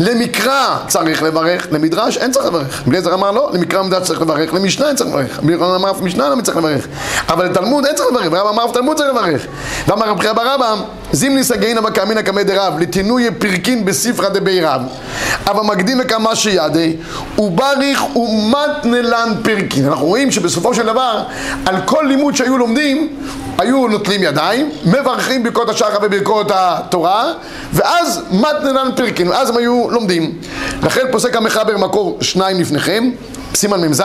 למקרא 0.00 0.76
צריך 0.88 1.22
לברך, 1.22 1.66
למדרש 1.70 2.16
אין 2.16 2.32
צריך 2.32 2.46
לברך. 2.46 2.82
בלי 2.86 2.98
עזר 2.98 3.14
אמר 3.14 3.30
לא, 3.30 3.50
למקרא 3.54 3.80
ומדרש 3.80 4.06
צריך 4.06 4.20
לברך, 4.20 4.54
למשנה 4.54 4.88
אין 4.88 4.96
צריך 4.96 5.10
לברך. 5.10 5.40
בלי 5.42 5.54
עזר 5.54 5.76
אמר 5.76 5.90
אף 5.90 6.00
משנה 6.00 6.28
לא 6.28 6.42
צריך 6.42 6.56
לברך. 6.56 6.86
אבל 7.28 7.46
לתלמוד 7.46 7.86
אין 7.86 7.94
צריך 7.94 8.08
לברך, 8.10 8.28
ורב 8.32 8.46
אמר 8.46 8.64
אף 8.64 8.72
תלמוד 8.72 8.96
צריך 8.96 9.10
לברך. 9.10 9.46
ואמר 9.88 10.08
רב 10.08 10.20
חייא 10.20 10.32
ברבא, 10.32 10.74
זימני 11.12 11.44
סגינא 11.44 11.80
בקאמינא 11.80 12.22
קמא 12.22 12.42
דרב, 12.42 12.78
לתינוי 12.78 13.28
פרקין 13.38 13.84
בספרא 13.84 14.28
דבי 14.28 14.60
רב. 14.60 14.82
אבל 15.46 15.62
מקדים 15.62 16.00
לכמה 16.00 16.36
שידי, 16.36 16.96
ובריך 17.38 18.16
ומתנלן 18.16 19.32
פרקין. 19.42 19.86
אנחנו 19.86 20.06
רואים 20.06 20.30
שבסופו 20.30 20.74
של 20.74 20.86
דבר, 20.86 21.22
על 21.66 21.76
כל 21.84 22.04
לימוד 22.08 22.36
שהיו 22.36 22.58
לומדים, 22.58 23.08
היו 23.60 23.88
נוטלים 23.88 24.22
ידיים, 24.22 24.70
מברכים 24.84 25.42
ברכות 25.42 25.68
השחר 25.68 25.98
וברכות 26.02 26.46
התורה, 26.54 27.32
ואז 27.72 28.22
מתנלן 28.30 28.90
פרקין, 28.96 29.28
ואז 29.28 29.50
הם 29.50 29.56
היו 29.56 29.90
לומדים. 29.90 30.32
לכן 30.82 31.00
פוסק 31.12 31.36
המחבר 31.36 31.76
מקור 31.76 32.18
שניים 32.20 32.60
לפניכם, 32.60 33.10
סימן 33.54 33.88
מ"ז, 33.88 34.02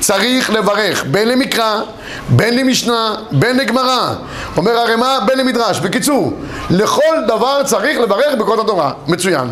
צריך 0.00 0.50
לברך 0.50 1.04
בין 1.10 1.28
למקרא, 1.28 1.80
בין 2.28 2.56
למשנה, 2.56 3.14
בין 3.30 3.56
לגמרא. 3.56 4.14
אומר 4.56 4.78
הרמ"א, 4.78 5.18
בין 5.26 5.38
למדרש. 5.38 5.80
בקיצור, 5.80 6.32
לכל 6.70 7.16
דבר 7.26 7.62
צריך 7.64 8.00
לברך 8.00 8.34
ברכות 8.38 8.58
התורה. 8.58 8.92
מצוין. 9.08 9.48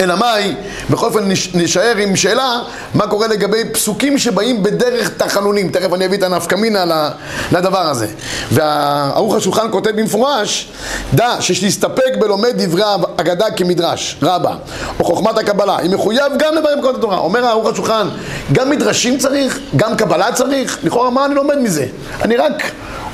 אלא 0.00 0.16
מאי, 0.16 0.54
בכל 0.90 1.06
אופן 1.06 1.28
נשאר 1.54 1.96
עם 1.96 2.16
שאלה 2.16 2.60
מה 2.94 3.06
קורה 3.06 3.26
לגבי 3.26 3.64
פסוקים 3.72 4.18
שבאים 4.18 4.62
בדרך 4.62 5.08
תחנונים? 5.08 5.68
תכף 5.68 5.92
אני 5.92 6.06
אביא 6.06 6.18
את 6.18 6.22
הנפקמינה 6.22 7.10
לדבר 7.52 7.78
הזה. 7.78 8.06
והערוך 8.50 9.34
השולחן 9.34 9.66
כותב 9.70 9.90
במפורש 9.90 10.68
דע 11.14 11.36
שיש 11.40 11.62
להסתפק 11.62 12.16
בלומד 12.20 12.62
דברי 12.62 12.82
אגדה 13.16 13.50
כמדרש. 13.50 14.16
רבה. 14.22 14.54
או 14.98 15.04
חוכמת 15.04 15.38
הקבלה. 15.38 15.78
היא 15.78 15.90
מחויב 15.90 16.32
גם 16.38 16.54
לברך 16.54 16.78
בכל 16.78 16.94
התורה. 16.94 17.18
אומר 17.18 17.46
הערוך 17.46 17.68
השולחן 17.68 18.08
גם 18.52 18.70
מדרשים 18.70 19.18
צריך, 19.18 19.58
גם 19.76 19.96
קבלה 19.96 20.32
צריך? 20.32 20.78
לכאורה 20.82 21.10
מה 21.10 21.24
אני 21.24 21.34
לומד 21.34 21.58
מזה? 21.58 21.86
אני 22.22 22.36
רק 22.36 22.62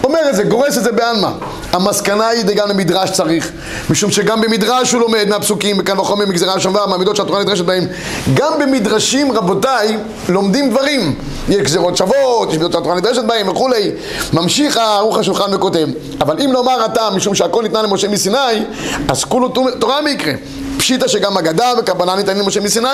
אומר 0.09 0.31
את 0.31 0.37
זה, 0.37 0.43
גורס 0.43 0.79
את 0.79 0.85
זה 0.85 0.93
בעלמא. 0.93 1.31
המסקנה 1.73 2.29
היא 2.29 2.45
גם 2.57 2.69
למדרש 2.69 3.11
צריך, 3.11 3.51
משום 3.91 4.11
שגם 4.11 4.41
במדרש 4.41 4.93
הוא 4.93 5.01
לומד 5.01 5.29
מהפסוקים, 5.29 5.77
וכאן 5.79 5.99
וחומר 5.99 6.27
מגזרה 6.27 6.61
שווה, 6.61 6.87
מהמידות 6.87 7.17
שהתורה 7.17 7.43
נדרשת 7.43 7.65
בהם. 7.65 7.87
גם 8.35 8.53
במדרשים, 8.61 9.33
רבותיי, 9.33 9.99
לומדים 10.29 10.71
דברים. 10.71 11.15
יש 11.49 11.57
גזירות 11.57 11.97
שוות, 11.97 12.49
יש 12.51 12.55
מידות 12.55 12.73
שהתורה 12.73 12.97
נדרשת 12.97 13.25
בהם 13.25 13.49
וכולי. 13.49 13.91
ממשיך 14.33 14.77
ערוך 14.77 15.19
השולחן 15.19 15.55
וכותב. 15.55 15.87
אבל 16.21 16.43
אם 16.45 16.53
לומר 16.53 16.85
אתה, 16.85 17.11
משום 17.11 17.35
שהכל 17.35 17.63
ניתנה 17.63 17.83
למשה 17.83 18.09
מסיני, 18.09 18.65
אז 19.09 19.25
כולו 19.25 19.49
תורה 19.79 20.03
מקרה. 20.03 20.33
פשיטא 20.79 21.09
שגם 21.09 21.39
אגדה 21.39 21.73
וקבלה 21.79 22.17
ניתנים 22.17 22.39
למשה 22.39 22.61
מסיני, 22.61 22.89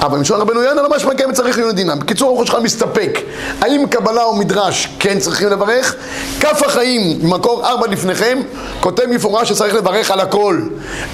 אבל 0.00 0.18
במשון 0.18 0.40
רבנו 0.40 0.62
יונה 0.62 0.82
לא 0.82 0.90
משמע 0.90 1.14
כן 1.14 1.32
צריך 1.32 1.58
להיות 1.58 1.74
דינם. 1.74 1.98
בקיצור, 1.98 2.28
הרוח 2.28 2.46
שלך 2.46 2.56
מסתפק. 2.62 3.18
האם 3.60 3.86
קבלה 3.90 4.22
או 4.22 4.36
מדרש 4.36 4.88
כן 4.98 5.18
צריכים 5.18 5.48
לברך? 5.48 5.94
כף 6.40 6.62
החיים, 6.62 7.18
במקור 7.22 7.66
ארבע 7.66 7.86
לפניכם, 7.86 8.38
כותב 8.80 9.06
מפורש 9.06 9.48
שצריך 9.48 9.74
לברך 9.74 10.10
על 10.10 10.20
הכל. 10.20 10.60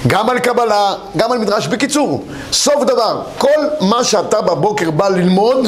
גם 0.07 0.29
על 0.29 0.39
קבלה, 0.39 0.93
גם 1.17 1.31
על 1.31 1.37
מדרש. 1.37 1.67
בקיצור, 1.67 2.25
סוף 2.51 2.83
דבר, 2.83 3.21
כל 3.37 3.59
מה 3.81 4.03
שאתה 4.03 4.41
בבוקר 4.41 4.91
בא 4.91 5.09
ללמוד, 5.09 5.67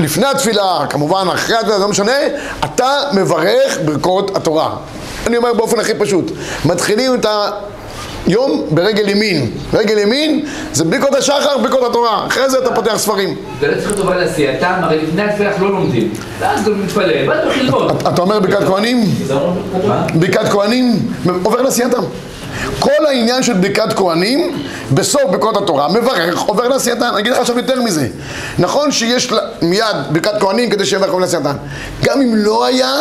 לפני 0.00 0.26
התפילה, 0.26 0.86
כמובן 0.90 1.26
אחרי 1.34 1.56
התפילה, 1.56 1.78
לא 1.78 1.88
משנה, 1.88 2.16
אתה 2.64 3.00
מברך 3.12 3.78
ברכות 3.84 4.36
התורה. 4.36 4.76
אני 5.26 5.36
אומר 5.36 5.52
באופן 5.52 5.80
הכי 5.80 5.94
פשוט, 5.94 6.32
מתחילים 6.64 7.14
את 7.14 7.24
ה... 7.24 7.50
יום 8.26 8.62
ברגל 8.70 9.08
ימין. 9.08 9.50
רגל 9.72 9.98
ימין 9.98 10.44
זה 10.72 10.84
ברכות 10.84 11.14
השחר, 11.14 11.58
ברכות 11.58 11.90
התורה. 11.90 12.26
אחרי 12.26 12.50
זה 12.50 12.58
אתה 12.58 12.74
פותח 12.74 12.96
ספרים. 12.96 13.36
זה 13.60 13.68
לא 13.68 13.80
צריך 13.80 13.96
טובה 13.96 14.16
לעשייתם, 14.16 14.72
הרי 14.82 15.02
לפני 15.02 15.22
התפילה 15.22 15.50
לא 15.60 15.70
לומדים. 15.70 16.12
ואז 16.38 16.64
גם 16.64 16.84
מתפלל, 16.84 17.28
ואז 17.28 17.44
הולך 17.44 17.56
ללמוד. 17.58 17.92
אתה 18.08 18.22
אומר 18.22 18.40
ברכת 18.40 18.66
כהנים? 18.66 19.04
ברכת 20.14 20.48
כהנים 20.48 21.12
עובר 21.42 21.62
לעשייתם. 21.62 22.02
כל 22.78 23.06
העניין 23.08 23.42
של 23.42 23.52
ברכת 23.52 23.92
כהנים, 23.96 24.58
בסוף 24.92 25.22
ברכות 25.30 25.56
התורה, 25.56 25.88
מברך, 25.88 26.40
עובר 26.40 26.68
לעשייתן. 26.68 27.02
אני 27.02 27.18
אגיד 27.18 27.32
לך 27.32 27.38
עכשיו 27.38 27.56
יותר 27.56 27.82
מזה. 27.82 28.08
נכון 28.58 28.92
שיש 28.92 29.32
מיד 29.62 29.96
ברכת 30.10 30.40
כהנים 30.40 30.70
כדי 30.70 30.84
שיברך 30.84 31.14
לעשייתן. 31.14 31.56
גם 32.04 32.20
אם 32.20 32.34
לא 32.36 32.64
היה, 32.66 32.92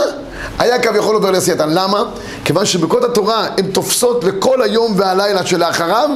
היה 0.59 0.79
כביכול 0.79 1.15
עובר 1.15 1.31
לעשייתן. 1.31 1.69
למה? 1.69 2.03
כיוון 2.45 2.65
שברכות 2.65 3.03
התורה 3.03 3.47
הן 3.57 3.65
תופסות 3.65 4.23
לכל 4.23 4.61
היום 4.61 4.93
והלילה 4.97 5.45
שלאחריו, 5.45 6.09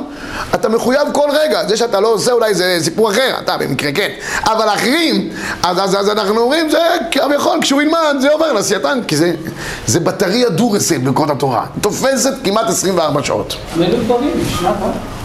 אתה 0.55 0.69
מחויב 0.69 1.01
כל 1.13 1.29
רגע. 1.31 1.67
זה 1.67 1.77
שאתה 1.77 1.99
לא 1.99 2.07
עושה 2.07 2.31
אולי 2.31 2.53
זה 2.53 2.77
סיפור 2.81 3.11
אחר, 3.11 3.35
אתה 3.43 3.57
במקרה 3.57 3.91
כן. 3.91 4.09
אבל 4.43 4.67
האחרים, 4.67 5.29
אז, 5.63 5.77
אז, 5.79 5.95
אז 5.99 6.09
אנחנו 6.09 6.41
אומרים, 6.41 6.69
זה 6.69 6.79
כביכול, 7.11 7.57
כשהוא 7.61 7.81
ילמד, 7.81 8.15
זה 8.19 8.29
עובר 8.31 8.53
לעשייתן. 8.53 8.99
כי 9.07 9.17
זה, 9.17 9.33
זה 9.85 9.99
בטריה 9.99 10.49
דורסת 10.49 10.99
ברכות 10.99 11.29
התורה. 11.29 11.65
תופסת 11.81 12.33
כמעט 12.43 12.69
24 12.69 13.23
שעות. 13.23 13.55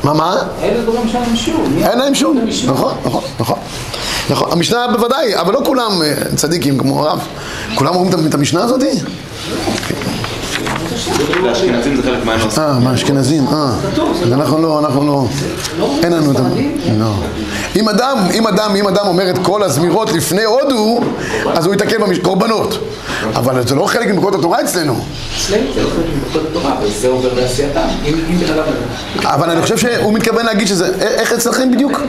מה, 0.04 0.12
מה? 0.12 0.36
אלו 0.62 0.82
דברים 0.82 1.08
שאין 1.08 1.22
להם 1.22 1.36
שום. 1.36 1.78
אין 1.82 1.98
להם 1.98 2.14
שום. 2.14 2.38
נכון, 2.66 2.94
נכון, 3.04 3.22
נכון. 3.40 3.58
נכון, 4.30 4.52
המשנה 4.52 4.86
בוודאי, 4.92 5.36
אבל 5.36 5.52
לא 5.52 5.60
כולם 5.66 6.02
אה, 6.02 6.14
צדיקים 6.36 6.78
כמו 6.78 7.00
הרב. 7.00 7.20
כולם 7.74 7.94
אומרים 7.94 8.26
את 8.26 8.34
המשנה 8.34 8.64
הזאתי? 8.64 8.90
לאשכנזים 11.42 11.96
זה 11.96 12.02
חלק 12.02 12.24
מהנושא. 12.24 12.60
אה, 12.60 12.78
מהאשכנזים, 12.78 13.46
אה. 13.46 13.72
אז 14.22 14.32
אנחנו 14.32 14.62
לא, 14.62 14.78
אנחנו 14.78 15.06
לא, 15.06 15.26
אין 16.02 16.12
לנו 16.12 16.32
את 16.32 16.36
ה... 16.36 16.42
לא. 16.98 17.14
אם 17.76 17.88
אדם, 17.88 18.16
אם 18.34 18.46
אדם, 18.46 18.76
אם 18.76 18.88
אדם 18.88 19.06
אומר 19.06 19.30
את 19.30 19.38
כל 19.42 19.62
הזמירות 19.62 20.12
לפני 20.12 20.44
הודו, 20.44 21.00
אז 21.54 21.66
הוא 21.66 21.74
יתקן 21.74 21.96
בקורבנות. 22.10 22.78
אבל 23.34 23.66
זה 23.66 23.74
לא 23.74 23.86
חלק 23.86 24.08
מברכות 24.08 24.34
התורה 24.34 24.60
אצלנו. 24.60 24.92
אצלנו 25.36 25.72
זה 25.74 25.82
לא 25.82 25.88
חלק 25.88 26.06
מברכות 26.16 26.42
התורה, 26.50 26.78
אבל 26.78 26.88
זה 27.00 27.08
עובר 27.08 27.34
לעשייתם. 27.34 27.80
אם 28.04 28.14
בן 28.38 28.52
אדם... 28.52 28.64
אבל 29.24 29.50
אני 29.50 29.62
חושב 29.62 29.76
שהוא 29.78 30.12
מתכוון 30.12 30.46
להגיד 30.46 30.66
שזה, 30.66 30.94
איך 31.00 31.32
אצלכם 31.32 31.70
בדיוק? 31.70 32.00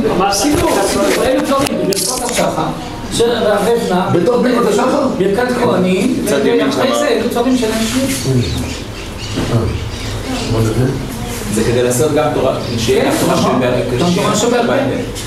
של 3.13 3.27
נע, 3.89 4.09
בתוך 4.13 4.35
ברכות 4.41 4.67
השחר? 4.67 5.07
ברכת 5.17 5.47
כהנים, 5.63 6.25
ואחרי. 6.25 6.91
זה 6.99 7.07
אלו 7.07 7.27
דברים 7.29 7.55
להם 7.61 7.83
שום. 8.23 8.72
זה 11.53 11.63
כדי 11.63 11.83
לעשות 11.83 12.11
גם 12.13 12.25
תורה, 12.33 12.57
שיהיה 12.77 13.05
גם 13.05 13.11
תורה 13.19 13.33
נכון. 13.33 13.61
שבעל 13.61 13.73
גם 13.99 14.07
תורה 14.15 14.35
שבעל 14.35 14.67
פה. 14.67 14.73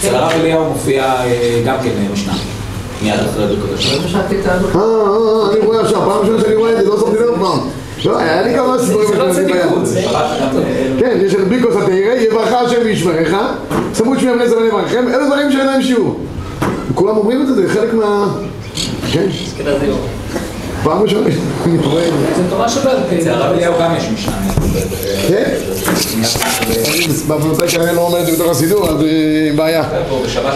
אצל 0.00 0.14
הרב 0.14 0.30
אליהו 0.30 0.64
מופיע 0.64 1.04
אה, 1.04 1.62
גם 1.66 1.76
כן 1.82 1.88
אה, 1.88 2.12
משנה, 2.12 2.32
מיד 3.02 3.20
אחרי 3.20 3.46
ברכות 3.46 3.70
השם. 3.78 3.90
אה, 3.90 4.80
אה, 4.80 5.52
אני 5.52 5.66
רואה 5.66 5.80
עכשיו, 5.80 6.00
פעם 6.00 6.18
ראשונה 6.20 6.40
שאני 6.40 6.54
רואה 6.54 6.72
את 6.72 6.84
זה, 6.84 6.90
לא 6.90 7.00
שמתי 7.00 7.18
לב 7.18 7.40
פעם. 7.40 7.58
לא, 8.04 8.18
היה 8.18 8.42
לי 8.42 8.54
כמה 8.54 8.78
סיפורים. 8.78 9.08
זה 9.08 9.18
לא 9.18 9.32
צדיקות, 9.32 9.82
כן, 10.98 11.18
יש 11.26 11.34
את 11.34 11.48
ביקוס 11.48 11.76
התראה, 11.76 12.22
יברך 12.22 12.52
השם 12.52 12.76
וישמרך, 12.84 13.34
סמוד 13.94 14.18
שמי 14.20 14.48
זמני 14.48 14.70
ברכם, 14.70 15.08
אלה 15.08 15.26
דברים 15.26 15.52
שאין 15.52 15.66
להם 15.66 15.82
שיעור. 15.82 16.20
כולם 16.94 17.16
אומרים 17.16 17.42
את 17.42 17.46
זה, 17.46 17.54
זה 17.54 17.68
חלק 17.68 17.94
מה... 17.94 18.28
כן? 19.12 19.26
פעם 20.86 21.02
ראשונה 21.02 21.28
אני 21.64 21.78
רואה 21.78 22.06
את 22.06 22.12
זה. 22.12 22.42
זה 22.42 22.50
תורה 22.50 22.68
שבעל 22.68 22.96
פה. 23.10 23.16
אצל 23.16 23.30
הרב 23.30 23.52
אליהו 23.52 23.74
גם 23.80 23.94
יש 23.96 24.04
משנה. 24.04 24.36
כן? 25.28 25.50
בפרטי 27.28 27.68
כנראה 27.68 27.92
לא 27.92 28.00
אומר 28.00 28.20
את 28.20 28.26
זה 28.26 28.32
בתוך 28.32 28.50
הסידור, 28.50 28.88
אז 28.88 29.02
אה, 29.02 29.50
בעיה. 29.56 29.82
משנה 30.24 30.50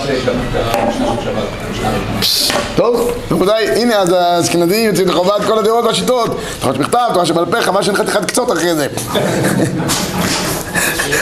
טוב, 2.76 3.10
רבותיי, 3.30 3.68
הנה 3.82 3.96
אז 3.96 4.12
האשכנזים 4.12 4.86
יוצאים 4.86 5.08
לחובת 5.08 5.44
כל 5.46 5.58
הדעות 5.58 5.84
והשיטות. 5.84 6.38
תורה 6.60 6.74
שבכתב, 6.74 7.08
תורה 7.12 7.26
שבעל 7.26 7.46
פה, 7.46 7.60
חבל 7.60 7.82
שאין 7.82 7.96
חתיכת 7.96 8.24
קצות 8.24 8.52
אחרי 8.52 8.74
זה. 8.74 8.86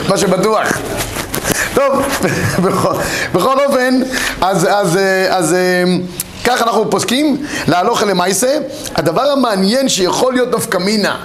מה 0.09 0.19
שבטוח. 0.19 0.69
טוב, 1.75 2.03
בכל, 3.35 3.65
אופן, 3.67 4.01
אז, 4.41 4.67
אז, 4.71 4.97
אה, 4.97 5.37
אז 5.37 5.55
אה, 5.55 5.85
כך 6.49 6.63
אנחנו 6.63 6.91
פוסקים 6.91 7.47
להלוך 7.67 8.03
למעשה. 8.03 8.59
הדבר 8.95 9.23
המעניין 9.23 9.89
שיכול 9.89 10.33
להיות 10.33 10.55
נפקא 10.55 10.79
מינה, 10.79 11.17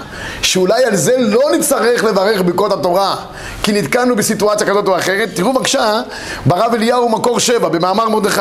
שאולי 0.42 0.84
על 0.84 0.96
זה 0.96 1.12
לא 1.18 1.40
נצטרך 1.58 2.04
לברך 2.04 2.42
ברכות 2.42 2.72
התורה, 2.72 3.16
כי 3.62 3.72
נתקענו 3.72 4.16
בסיטואציה 4.16 4.66
כזאת 4.66 4.88
או 4.88 4.96
אחרת. 4.96 5.28
תראו 5.34 5.52
בבקשה, 5.52 6.00
ברב 6.46 6.74
אליהו 6.74 7.08
מקור 7.08 7.40
שבע, 7.40 7.68
במאמר 7.68 8.08
מרדכי. 8.08 8.40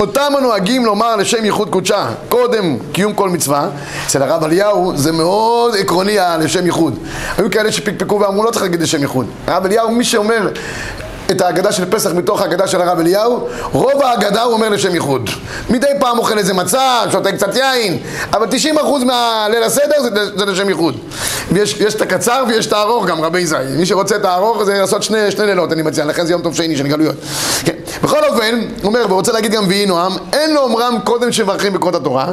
אותם 0.00 0.32
הנוהגים 0.38 0.86
לומר 0.86 1.16
לשם 1.16 1.44
ייחוד 1.44 1.70
קודשה, 1.70 2.06
קודם 2.28 2.76
קיום 2.92 3.12
כל 3.12 3.28
מצווה, 3.28 3.68
אצל 4.06 4.22
הרב 4.22 4.44
אליהו 4.44 4.92
זה 4.96 5.12
מאוד 5.12 5.76
עקרוני 5.76 6.16
לשם 6.40 6.66
ייחוד. 6.66 6.98
היו 7.38 7.50
כאלה 7.50 7.72
שפקפקו 7.72 8.20
ואמרו 8.20 8.44
לא 8.44 8.50
צריך 8.50 8.62
להגיד 8.62 8.82
לשם 8.82 9.02
ייחוד. 9.02 9.26
הרב 9.46 9.64
אליהו, 9.64 9.90
מי 9.90 10.04
שאומר 10.04 10.48
את 11.30 11.40
ההגדה 11.40 11.72
של 11.72 11.90
פסח 11.90 12.10
מתוך 12.10 12.40
ההגדה 12.40 12.66
של 12.66 12.80
הרב 12.80 12.98
אליהו, 13.00 13.48
רוב 13.72 14.02
ההגדה 14.02 14.42
הוא 14.42 14.52
אומר 14.52 14.68
לשם 14.68 14.94
ייחוד. 14.94 15.30
מדי 15.70 15.86
פעם 16.00 16.18
אוכל 16.18 16.38
איזה 16.38 16.54
מצה, 16.54 17.00
שותה 17.12 17.32
קצת 17.32 17.56
יין, 17.56 17.98
אבל 18.32 18.46
90% 18.46 19.04
מהליל 19.04 19.62
הסדר 19.62 20.02
זה, 20.02 20.38
זה 20.38 20.44
לשם 20.44 20.68
ייחוד. 20.68 20.96
ויש 21.52 21.80
יש 21.80 21.94
את 21.94 22.02
הקצר 22.02 22.44
ויש 22.48 22.66
את 22.66 22.72
הארוך 22.72 23.06
גם, 23.06 23.20
רבי 23.20 23.40
יזהי. 23.40 23.66
מי 23.76 23.86
שרוצה 23.86 24.16
את 24.16 24.24
הארוך 24.24 24.64
זה 24.64 24.78
לעשות 24.78 25.02
שני, 25.02 25.30
שני 25.30 25.46
לילות, 25.46 25.72
אני 25.72 25.82
מציע, 25.82 26.04
לכן 26.04 26.26
זה 26.26 26.32
יום 26.32 26.42
טוב 26.42 26.54
שני 26.54 26.76
של 26.76 26.86
גלויות. 26.86 27.16
כן. 27.64 27.72
בכל 28.02 28.24
אופן, 28.24 28.60
הוא 28.82 28.88
אומר, 28.88 29.06
ורוצה 29.08 29.32
להגיד 29.32 29.52
גם 29.52 29.64
ויהי 29.68 29.86
נועם, 29.86 30.12
אין 30.32 30.54
לו 30.54 30.60
אומרם 30.60 30.98
קודם 31.04 31.32
שמברכים 31.32 31.72
בקרות 31.72 31.94
התורה, 31.94 32.32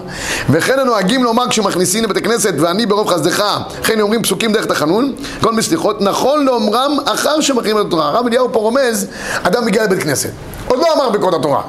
וכן 0.50 0.80
הנוהגים 0.80 1.24
לומר 1.24 1.50
כשמכניסים 1.50 2.04
לבית 2.04 2.18
הכנסת, 2.18 2.54
ואני 2.58 2.86
ברוב 2.86 3.08
חסדך, 3.08 3.44
וכן 3.82 4.02
אומרים 4.02 4.24
פסוקים 4.24 4.54
דרך 4.54 4.66
תחנון, 4.66 5.14
כל 5.42 5.50
מיני 5.50 5.62
סליחות, 5.62 6.02
נכון 6.02 6.46
לאומרם 6.46 6.98
אחר 7.06 7.42
שמברכים 7.42 7.80
את 7.80 7.86
התורה. 7.86 8.08
הרב 8.08 8.28
אליהו 8.28 8.52
פה 8.52 8.60
רומז, 8.60 9.08
אדם 9.44 9.66
מגיע 9.66 9.84
לבית 9.84 10.04
כנסת. 10.04 10.30
עוד 10.68 10.80
לא 10.80 10.94
אמר 10.96 11.10
בקרות 11.10 11.34
התורה. 11.34 11.62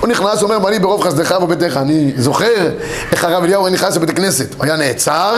הוא 0.00 0.08
נכנס, 0.08 0.42
אומר, 0.42 0.64
ואני 0.64 0.78
ברוב 0.78 1.02
חסדך 1.02 1.34
וביתך. 1.42 1.76
אני 1.76 2.12
זוכר 2.16 2.70
איך 3.12 3.24
הרב 3.24 3.44
אליהו 3.44 3.66
היה 3.66 3.74
נכנס 3.74 3.96
לבית 3.96 4.10
הכנסת. 4.10 4.54
הוא 4.54 4.64
היה 4.64 4.76
נעצר, 4.76 5.34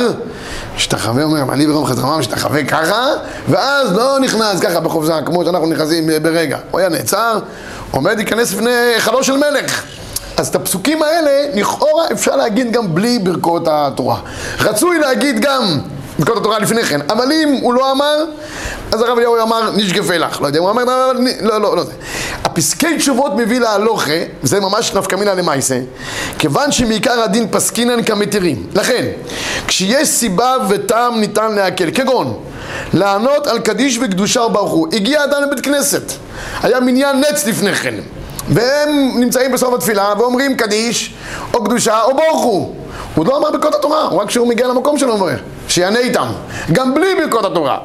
משתחווה, 0.77 1.23
אומר, 1.23 1.45
ואני 1.49 1.67
ברוב 1.67 1.89
חסדך, 1.89 2.05
משתחווה 2.05 2.65
ככה, 2.65 3.07
ואז 3.49 3.93
לא 3.93 4.19
נכנס 4.21 4.61
ככה 4.61 4.81
בחופזה, 4.81 5.13
כמו 5.27 5.45
שאנחנו 5.45 5.67
נכנסים 5.67 6.11
ברגע. 6.23 6.59
הוא 6.71 6.81
היה 6.81 6.89
נעצר, 6.89 7.39
עומד 7.91 8.17
להיכנס 8.17 8.53
לפני 8.53 8.95
חלו 8.99 9.25
של 9.25 9.37
מלך. 9.37 9.85
אז 10.37 10.49
את 10.49 10.55
הפסוקים 10.55 11.03
האלה, 11.03 11.31
לכאורה 11.55 12.05
אפשר 12.13 12.37
להגיד 12.37 12.73
גם 12.73 12.95
בלי 12.95 13.19
ברכות 13.19 13.63
התורה. 13.71 14.17
רצוי 14.61 14.99
להגיד 14.99 15.41
גם 15.41 15.79
ברכות 16.19 16.37
התורה 16.37 16.59
לפני 16.59 16.85
כן, 16.85 17.01
אבל 17.09 17.33
אם 17.33 17.59
הוא 17.63 17.75
לא 17.75 17.93
אמר, 17.93 18.25
אז 18.93 19.03
הרב 19.03 19.19
אליהו 19.19 19.43
אמר 19.43 19.71
נשגפה 19.77 20.17
לך, 20.17 20.41
לא 20.41 20.47
יודע, 20.47 20.59
הוא 20.61 20.71
אמר, 20.71 20.85
לא, 20.85 21.13
לא, 21.41 21.61
לא, 21.61 21.77
לא 21.77 21.85
זה. 21.85 21.93
הפסקי 22.45 22.97
תשובות 22.97 23.33
מביא 23.37 23.61
להלוכה, 23.61 24.13
וזה 24.43 24.61
ממש 24.61 24.95
נפקא 24.95 25.17
מינא 25.17 25.31
למעשה, 25.31 25.81
כיוון 26.39 26.73
שמעיקר 26.73 27.23
הדין 27.23 27.47
פסקינן 27.51 28.03
כמתירים. 28.03 28.67
לכן, 28.75 29.07
כשיש 29.67 30.09
סיבה 30.09 30.57
וטעם 30.69 31.21
ניתן 31.21 31.53
להקל, 31.53 31.91
כגון, 31.91 32.41
לענות 32.95 33.47
על 33.47 33.59
קדיש 33.59 33.99
וקדושה 34.03 34.41
וברוך 34.41 34.73
הוא. 34.73 34.89
הגיע 34.93 35.25
אדם 35.25 35.43
לבית 35.43 35.61
כנסת, 35.65 36.13
היה 36.63 36.81
מניין 36.81 37.21
נץ 37.21 37.47
לפני 37.47 37.75
כן, 37.75 37.95
והם 38.49 39.21
נמצאים 39.21 39.53
בסוף 39.53 39.75
התפילה 39.75 40.13
ואומרים 40.19 40.57
קדיש, 40.57 41.15
או 41.55 41.65
קדושה, 41.65 42.03
או 42.03 42.17
ברוך 42.17 42.43
הוא. 42.43 42.75
הוא 43.15 43.27
לא 43.27 43.39
אמר 43.39 43.51
ברכות 43.51 43.75
התורה, 43.75 44.09
רק 44.09 44.29
כשהוא 44.29 44.49
מגיע 44.49 44.69
למקום 44.69 44.99
שלו 44.99 45.13
אומר, 45.13 45.37
שיענה 45.71 45.99
איתם, 45.99 46.27
גם 46.73 46.95
בלי 46.95 47.07
ברכות 47.15 47.45
התורה. 47.45 47.79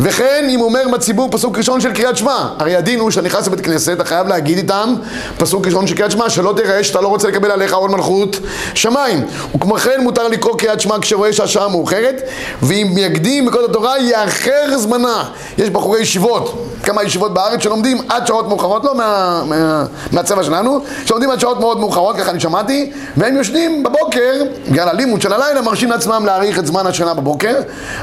וכן, 0.00 0.48
אם 0.54 0.60
אומר 0.60 0.82
בציבור 0.92 1.28
פסוק 1.30 1.58
ראשון 1.58 1.80
של 1.80 1.92
קריאת 1.92 2.16
שמע, 2.16 2.48
הרי 2.58 2.76
הדין 2.76 3.00
הוא 3.00 3.10
שאתה 3.10 3.26
נכנס 3.26 3.46
לבית 3.46 3.60
כנסת, 3.60 3.92
אתה 3.92 4.04
חייב 4.04 4.26
להגיד 4.26 4.58
איתם 4.58 4.94
פסוק 5.38 5.66
ראשון 5.66 5.86
של 5.86 5.94
קריאת 5.94 6.10
שמע, 6.10 6.30
שלא 6.30 6.52
תראה 6.56 6.84
שאתה 6.84 7.00
לא 7.00 7.08
רוצה 7.08 7.28
לקבל 7.28 7.50
עליך 7.50 7.74
עול 7.74 7.90
מלכות 7.90 8.36
שמיים. 8.74 9.26
וכמו 9.54 9.74
כן 9.74 10.00
מותר 10.02 10.28
לקרוא 10.28 10.58
קריאת 10.58 10.80
שמע 10.80 10.96
כשרואה 11.00 11.32
שהשעה 11.32 11.68
מאוחרת, 11.68 12.22
ואם 12.62 12.94
יקדים 12.96 13.46
ברכות 13.46 13.70
התורה, 13.70 13.98
יאחר 13.98 14.78
זמנה. 14.78 15.24
יש 15.58 15.70
בחורי 15.70 16.00
ישיבות, 16.00 16.66
כמה 16.82 17.02
ישיבות 17.02 17.34
בארץ 17.34 17.62
שלומדים 17.62 17.98
עד 18.08 18.26
שעות 18.26 18.48
מאוחרות, 18.48 18.84
לא 18.84 18.94
מה, 18.94 19.42
מה, 19.48 19.84
מהצבע 20.12 20.44
שלנו, 20.44 20.80
שלומדים 21.06 21.30
עד 21.30 21.40
שעות 21.40 21.60
מאוד 21.60 21.80
מאוחרות, 21.80 22.16
ככה 22.16 22.30
אני 22.30 22.40
שמעתי, 22.40 22.92
והם 23.16 23.36
יושנים 23.36 23.82
בבוקר, 23.82 24.34
בגלל 24.70 24.88
הלימוד 24.88 25.22
של 25.22 25.32
הלילה, 25.32 25.62
מרשים 25.62 25.90
לעצמם 25.90 26.22
להאריך 26.26 26.58
את 26.58 26.66
זמן 26.66 26.86
השינה 26.86 27.14
בבוקר, 27.14 27.29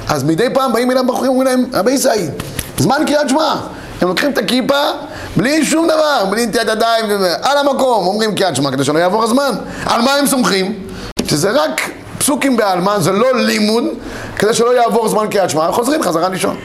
אז 0.07 0.23
מדי 0.23 0.49
פעם 0.53 0.73
באים 0.73 0.91
אליהם 0.91 1.07
בחורים 1.07 1.31
ואומרים 1.31 1.47
להם, 1.47 1.65
רבי 1.73 1.91
ישאי, 1.91 2.27
זמן 2.77 3.01
קריאת 3.07 3.29
שמע. 3.29 3.55
הם 4.01 4.07
לוקחים 4.07 4.31
את 4.31 4.37
הכיפה 4.37 4.81
בלי 5.37 5.65
שום 5.65 5.87
דבר, 5.87 6.25
בלי 6.29 6.45
נטיית 6.45 6.67
ידיים, 6.67 7.05
על 7.41 7.57
המקום, 7.57 8.07
אומרים 8.07 8.35
קריאת 8.35 8.55
שמע 8.55 8.71
כדי 8.71 8.83
שלא 8.83 8.99
יעבור 8.99 9.23
הזמן. 9.23 9.51
על 9.85 10.01
מה 10.01 10.13
הם 10.13 10.27
סומכים? 10.27 10.73
שזה 11.27 11.51
רק 11.51 11.81
פסוקים 12.17 12.57
בעלמא, 12.57 12.99
זה 12.99 13.11
לא 13.11 13.39
לימוד, 13.39 13.83
כדי 14.35 14.53
שלא 14.53 14.75
יעבור 14.75 15.07
זמן 15.07 15.27
קריאת 15.31 15.49
שמע, 15.49 15.71
חוזרים 15.71 16.03
חזרה 16.03 16.29
לישון. 16.29 16.55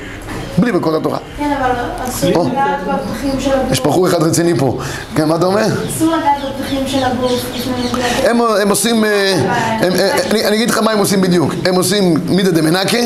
בלי 0.58 0.72
ברכות 0.72 0.94
התורה. 0.94 1.18
כן, 1.38 1.52
אבל 1.60 1.70
הגוף. 2.22 2.48
יש 3.70 3.80
בחור 3.80 4.08
אחד 4.08 4.22
רציני 4.22 4.58
פה. 4.58 4.78
כן, 5.14 5.28
מה 5.28 5.36
אתה 5.36 5.46
אומר? 5.46 5.66
אסור 5.96 6.08
לגעת 6.08 6.54
בפתחים 6.60 6.88
של 6.88 7.04
הגוף 7.04 7.42
הם, 8.60 8.68
עושים, 8.68 9.04
אה, 9.04 9.10
אה, 9.82 10.48
אני, 10.48 10.56
אגיד 10.56 10.70
לך 10.70 10.78
מה 10.78 10.90
הם 10.90 10.98
עושים 10.98 11.20
בדיוק, 11.20 11.54
הם 11.64 11.74
עושים 11.74 12.14
מידא 12.28 12.50
דמנקה, 12.50 12.98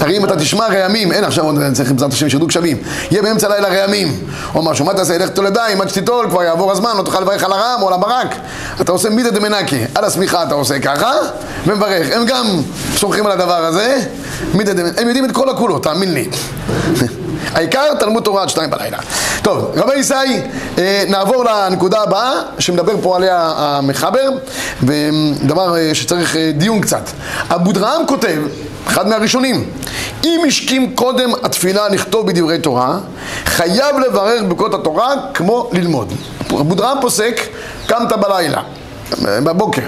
הרי 0.00 0.16
אם 0.16 0.24
אתה 0.24 0.36
תשמע 0.36 0.66
רעמים, 0.66 1.12
אין 1.12 1.24
עכשיו 1.24 1.44
עוד, 1.44 1.56
צריך 1.72 1.92
בעזרת 1.92 2.12
השם 2.12 2.28
שירדו 2.28 2.46
גשמים, 2.46 2.76
יהיה 3.10 3.22
באמצע 3.22 3.46
הלילה 3.46 3.68
רעמים, 3.68 4.08
או 4.54 4.62
משהו, 4.62 4.84
מה 4.84 4.94
תעשה, 4.94 5.18
לך 5.18 5.28
תיטול 5.28 5.46
ידיים, 5.46 5.80
עד 5.80 5.88
שתיטול, 5.88 6.26
כבר 6.30 6.42
יעבור 6.42 6.72
הזמן, 6.72 6.90
לא 6.98 7.02
תוכל 7.02 7.20
לברך 7.20 7.44
על 7.44 7.52
הרעם 7.52 7.82
או 7.82 7.88
על 7.88 7.94
הברק, 7.94 8.34
אתה 8.80 8.92
עושה 8.92 9.10
מידא 9.10 9.30
דמנקה, 9.30 9.76
על 9.94 10.04
השמיכה 10.04 10.42
אתה 10.42 10.54
עושה 10.54 10.78
ככה, 10.78 11.12
ומברך, 11.66 12.06
הם 12.16 12.26
גם 12.26 12.46
סומכים 12.96 13.26
על 13.26 13.32
הדבר 13.32 13.64
הזה, 13.64 13.98
מידא 14.54 14.72
דמנקה, 14.72 15.00
הם 15.00 15.06
יודעים 15.06 15.24
את 15.24 15.32
כל 15.32 15.48
הקולות, 15.48 15.82
תאמין 15.82 16.14
לי. 16.14 16.28
העיקר 17.54 17.94
תלמוד 18.00 18.22
תורה 18.22 18.42
עד 18.42 18.48
שתיים 18.48 18.70
בלילה. 18.70 18.98
טוב, 19.42 19.72
רבי 19.76 19.94
ישי, 19.98 20.14
אה, 20.78 21.04
נעבור 21.08 21.44
לנקודה 21.44 22.02
הבאה 22.02 22.32
שמדבר 22.58 22.92
פה 23.02 23.16
עליה 23.16 23.52
המחבר, 23.56 24.28
ודבר 24.82 25.76
אה, 25.76 25.94
שצריך 25.94 26.36
אה, 26.36 26.50
דיון 26.54 26.80
קצת. 26.80 27.10
אבו 27.50 27.72
דרעם 27.72 28.06
כותב, 28.06 28.38
אחד 28.86 29.08
מהראשונים, 29.08 29.70
אם 30.24 30.40
השכים 30.48 30.96
קודם 30.96 31.30
התפילה 31.42 31.88
לכתוב 31.88 32.26
בדברי 32.26 32.58
תורה, 32.58 32.98
חייב 33.44 33.98
לברך 34.06 34.42
ברכות 34.48 34.74
התורה 34.74 35.14
כמו 35.34 35.70
ללמוד. 35.72 36.12
אבו 36.50 36.74
דרעם 36.74 36.98
פוסק, 37.00 37.40
קמת 37.86 38.12
בלילה. 38.12 38.62
בבוקר, 39.20 39.82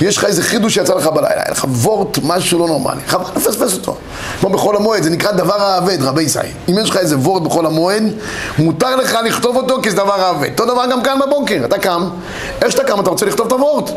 יש 0.00 0.16
לך 0.16 0.24
איזה 0.24 0.42
חידוש 0.42 0.74
שיצא 0.74 0.94
לך 0.94 1.06
בלילה, 1.06 1.34
היה 1.34 1.50
לך 1.50 1.66
וורט, 1.68 2.18
משהו 2.22 2.58
לא 2.58 2.66
נורמלי, 2.66 3.00
חבל 3.06 3.24
לפספס 3.36 3.74
אותו. 3.74 3.96
כמו 4.40 4.50
בחול 4.50 4.76
המועד, 4.76 5.02
זה 5.02 5.10
נקרא 5.10 5.32
דבר 5.32 5.62
האבד, 5.62 6.02
רבי 6.02 6.22
ישי. 6.22 6.38
אם 6.68 6.78
יש 6.78 6.90
לך 6.90 6.96
איזה 6.96 7.18
וורט 7.18 7.42
בחול 7.42 7.66
המועד, 7.66 8.02
מותר 8.58 8.96
לך 8.96 9.18
לכתוב 9.24 9.56
אותו 9.56 9.82
כי 9.82 9.90
זה 9.90 9.96
דבר 9.96 10.20
האבד. 10.20 10.50
אותו 10.50 10.64
דבר 10.64 10.86
גם 10.90 11.02
כאן 11.02 11.18
בבוקר, 11.26 11.60
אתה 11.64 11.78
קם, 11.78 12.08
איך 12.62 12.72
שאתה 12.72 12.84
קם 12.84 13.00
אתה 13.00 13.10
רוצה 13.10 13.26
לכתוב 13.26 13.46
את 13.46 13.52
הוורט. 13.52 13.90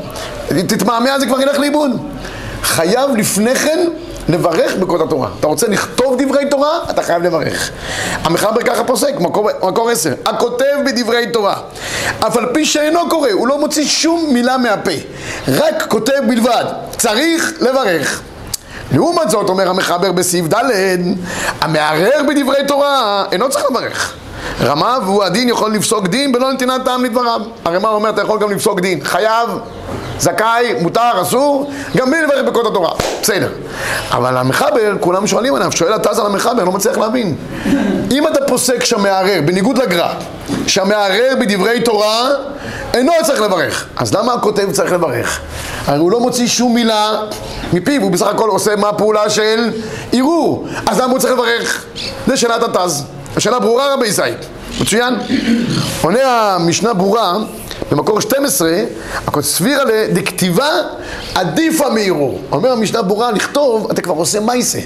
תתמהמה, 0.67 1.19
זה 1.19 1.25
כבר 1.25 1.41
ילך 1.41 1.59
לאיבוד. 1.59 1.91
חייב 2.63 3.09
לפני 3.17 3.55
כן 3.55 3.87
לברך 4.29 4.75
בקוד 4.75 5.01
התורה. 5.01 5.29
אתה 5.39 5.47
רוצה 5.47 5.67
לכתוב 5.67 6.21
דברי 6.21 6.49
תורה, 6.49 6.79
אתה 6.89 7.03
חייב 7.03 7.23
לברך. 7.23 7.71
המחבר 8.23 8.61
ככה 8.61 8.83
פוסק, 8.83 9.19
מקור, 9.19 9.49
מקור 9.63 9.89
עשר. 9.89 10.13
הכותב 10.25 10.75
בדברי 10.85 11.27
תורה, 11.33 11.55
אף 12.27 12.37
על 12.37 12.45
פי 12.53 12.65
שאינו 12.65 13.09
קורא, 13.09 13.29
הוא 13.31 13.47
לא 13.47 13.59
מוציא 13.59 13.85
שום 13.85 14.33
מילה 14.33 14.57
מהפה, 14.57 14.91
רק 15.47 15.85
כותב 15.87 16.19
בלבד. 16.27 16.65
צריך 16.97 17.53
לברך. 17.61 18.21
לעומת 18.91 19.29
זאת, 19.29 19.49
אומר 19.49 19.69
המחבר 19.69 20.11
בסעיף 20.11 20.45
ד', 20.53 20.63
המערער 21.61 22.21
בדברי 22.29 22.67
תורה 22.67 23.25
אינו 23.31 23.49
צריך 23.49 23.65
לברך. 23.71 24.13
רמה, 24.61 24.97
והוא 25.03 25.23
הדין 25.23 25.49
יכול 25.49 25.73
לפסוק 25.73 26.07
דין 26.07 26.31
בלא 26.31 26.53
נתינת 26.53 26.85
טעם 26.85 27.05
לדבריו. 27.05 27.41
הרמ"א 27.65 27.87
אומר, 27.87 28.09
אתה 28.09 28.21
יכול 28.21 28.39
גם 28.39 28.51
לפסוק 28.51 28.79
דין. 28.79 28.99
חייב, 29.03 29.49
זכאי, 30.19 30.73
מותר, 30.81 31.21
אסור, 31.21 31.71
גם 31.97 32.11
בלי 32.11 32.21
לברך 32.21 32.45
בקוד 32.47 32.65
התורה. 32.65 32.91
בסדר. 33.21 33.49
אבל 34.11 34.37
המחבר, 34.37 34.93
כולם 34.99 35.27
שואלים 35.27 35.55
עליו, 35.55 35.71
שואל 35.71 35.93
הטז 35.93 36.19
על 36.19 36.25
המחבר, 36.25 36.63
לא 36.63 36.71
מצליח 36.71 36.97
להבין. 36.97 37.35
אם 38.11 38.27
אתה 38.27 38.39
פוסק 38.47 38.83
שהמערער, 38.83 39.39
בניגוד 39.45 39.77
לגר"א, 39.77 40.13
שהמערער 40.67 41.33
בדברי 41.39 41.81
תורה 41.81 42.29
אינו 42.93 43.11
צריך 43.23 43.41
לברך, 43.41 43.85
אז 43.97 44.13
למה 44.13 44.33
הכותב 44.33 44.71
צריך 44.71 44.91
לברך? 44.91 45.39
הרי 45.87 45.99
הוא 45.99 46.11
לא 46.11 46.19
מוציא 46.19 46.47
שום 46.47 46.73
מילה 46.73 47.11
מפיו, 47.73 48.01
הוא 48.01 48.11
בסך 48.11 48.27
הכל 48.27 48.49
עושה 48.49 48.75
מה 48.75 48.89
הפעולה 48.89 49.29
של 49.29 49.69
ערעור. 50.13 50.67
אז 50.85 50.99
למה 50.99 51.11
הוא 51.11 51.19
צריך 51.19 51.33
לברך? 51.33 51.85
זה 52.27 52.37
שאלת 52.37 52.63
הטז. 52.63 53.05
השאלה 53.35 53.59
ברורה 53.59 53.93
רבי 53.93 54.07
ישראל. 54.07 54.35
מצוין. 54.81 55.13
עונה 56.01 56.55
המשנה 56.55 56.93
ברורה, 56.93 57.37
במקור 57.91 58.21
12, 58.21 58.69
הכל 59.27 59.41
סבירה 59.41 59.83
דכתיבה 60.13 60.69
עדיפה 61.35 61.89
מערעור. 61.89 62.41
אומר 62.51 62.71
המשנה 62.71 63.01
ברורה, 63.01 63.31
לכתוב, 63.31 63.91
אתה 63.91 64.01
כבר 64.01 64.13
עושה 64.13 64.39
מייסה. 64.39 64.79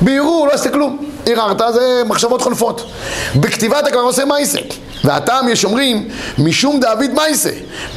בערעור 0.00 0.46
לא 0.46 0.52
עשית 0.52 0.72
כלום. 0.72 0.98
ערערת 1.26 1.74
זה 1.74 2.02
מחשבות 2.06 2.42
חולפות. 2.42 2.90
בכתיבה 3.36 3.80
אתה 3.80 3.90
כבר 3.90 4.00
עושה 4.00 4.24
מייסה. 4.24 4.58
והטעם 5.04 5.48
יש 5.48 5.64
אומרים, 5.64 6.08
משום 6.38 6.80
דאביד 6.80 7.14
מייסה. 7.14 7.50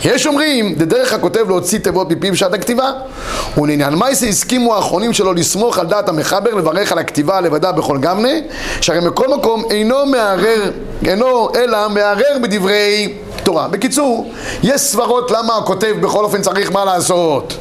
יש 0.03 0.27
אומרים, 0.27 0.75
דרך 0.75 1.13
הכותב 1.13 1.45
להוציא 1.47 1.79
תיבות 1.79 2.11
מפיו 2.11 2.35
שעת 2.35 2.53
הכתיבה. 2.53 2.91
ולעניין 3.57 3.93
מייסה 3.95 4.25
הסכימו 4.25 4.75
האחרונים 4.75 5.13
שלו 5.13 5.33
לסמוך 5.33 5.79
על 5.79 5.87
דעת 5.87 6.09
המחבר, 6.09 6.53
לברך 6.53 6.91
על 6.91 6.97
הכתיבה 6.97 7.41
לבדה 7.41 7.71
בכל 7.71 7.97
גמנה, 7.97 8.29
שהרי 8.81 8.99
מכל 8.99 9.27
מקום 9.27 9.63
אינו 9.71 10.05
מערער, 10.05 10.71
אינו 11.05 11.49
אלא 11.55 11.89
מערער 11.89 12.37
בדברי 12.41 13.13
תורה. 13.43 13.67
בקיצור, 13.67 14.31
יש 14.63 14.81
סברות 14.81 15.31
למה 15.31 15.57
הכותב 15.57 15.95
בכל 16.01 16.23
אופן 16.23 16.41
צריך 16.41 16.71
מה 16.71 16.85
לעשות? 16.85 17.53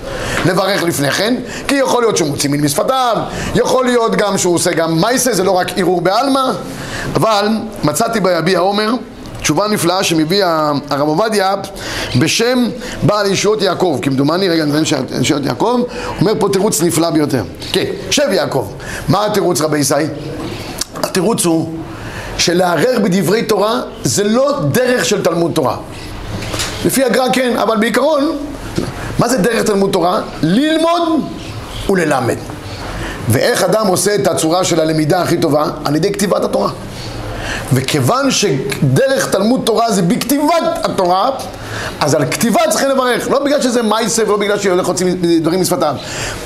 לברך 0.46 0.82
לפני 0.82 1.10
כן, 1.10 1.34
כי 1.68 1.74
יכול 1.74 2.02
להיות 2.02 2.16
שהוא 2.16 2.28
מוציא 2.28 2.50
מין 2.50 2.60
משפתיו, 2.60 3.16
יכול 3.54 3.84
להיות 3.84 4.16
גם 4.16 4.38
שהוא 4.38 4.54
עושה 4.54 4.72
גם 4.72 5.00
מייסה, 5.00 5.34
זה 5.34 5.44
לא 5.44 5.50
רק 5.50 5.78
ערעור 5.78 6.00
בעלמא, 6.00 6.50
אבל 7.14 7.48
מצאתי 7.84 8.20
ביביע 8.20 8.58
עומר 8.58 8.94
תשובה 9.46 9.68
נפלאה 9.68 10.04
שמביא 10.04 10.44
הרב 10.90 11.08
עובדיה 11.08 11.54
בשם 12.18 12.68
בעל 13.02 13.26
ישועות 13.26 13.62
יעקב, 13.62 13.98
כמדומני, 14.02 14.48
רגע, 14.48 14.64
נראה 14.64 14.80
ישועות 15.20 15.44
יעקב, 15.44 15.80
אומר 16.20 16.32
פה 16.38 16.48
תירוץ 16.52 16.82
נפלא 16.82 17.10
ביותר. 17.10 17.42
כן, 17.72 17.84
שב 18.10 18.28
יעקב. 18.32 18.68
מה 19.08 19.26
התירוץ 19.26 19.60
רבי 19.60 19.78
ישי? 19.78 19.94
התירוץ 21.02 21.44
הוא 21.44 21.74
שלערער 22.38 22.98
בדברי 23.04 23.42
תורה 23.42 23.80
זה 24.04 24.24
לא 24.24 24.60
דרך 24.72 25.04
של 25.04 25.24
תלמוד 25.24 25.52
תורה. 25.54 25.76
לפי 26.84 27.04
הגר"א 27.04 27.32
כן, 27.32 27.56
אבל 27.56 27.76
בעיקרון, 27.76 28.36
מה 29.18 29.28
זה 29.28 29.38
דרך 29.38 29.62
תלמוד 29.62 29.90
תורה? 29.92 30.20
ללמוד 30.42 31.02
וללמד. 31.90 32.36
ואיך 33.28 33.62
אדם 33.64 33.86
עושה 33.86 34.14
את 34.14 34.26
הצורה 34.26 34.64
של 34.64 34.80
הלמידה 34.80 35.22
הכי 35.22 35.36
טובה? 35.36 35.64
על 35.84 35.96
ידי 35.96 36.12
כתיבת 36.12 36.44
התורה. 36.44 36.70
וכיוון 37.72 38.30
שדרך 38.30 39.30
תלמוד 39.30 39.60
תורה 39.64 39.92
זה 39.92 40.02
בכתיבת 40.02 40.78
התורה, 40.84 41.30
אז 42.00 42.14
על 42.14 42.24
כתיבה 42.30 42.60
צריכים 42.70 42.88
לברך, 42.88 43.30
לא 43.30 43.44
בגלל 43.44 43.62
שזה 43.62 43.82
מייסה 43.82 44.22
ולא 44.26 44.36
בגלל 44.36 44.58
שהולך 44.58 44.86
להוציא 44.86 45.06
דברים 45.40 45.60
משפתיו. 45.60 45.94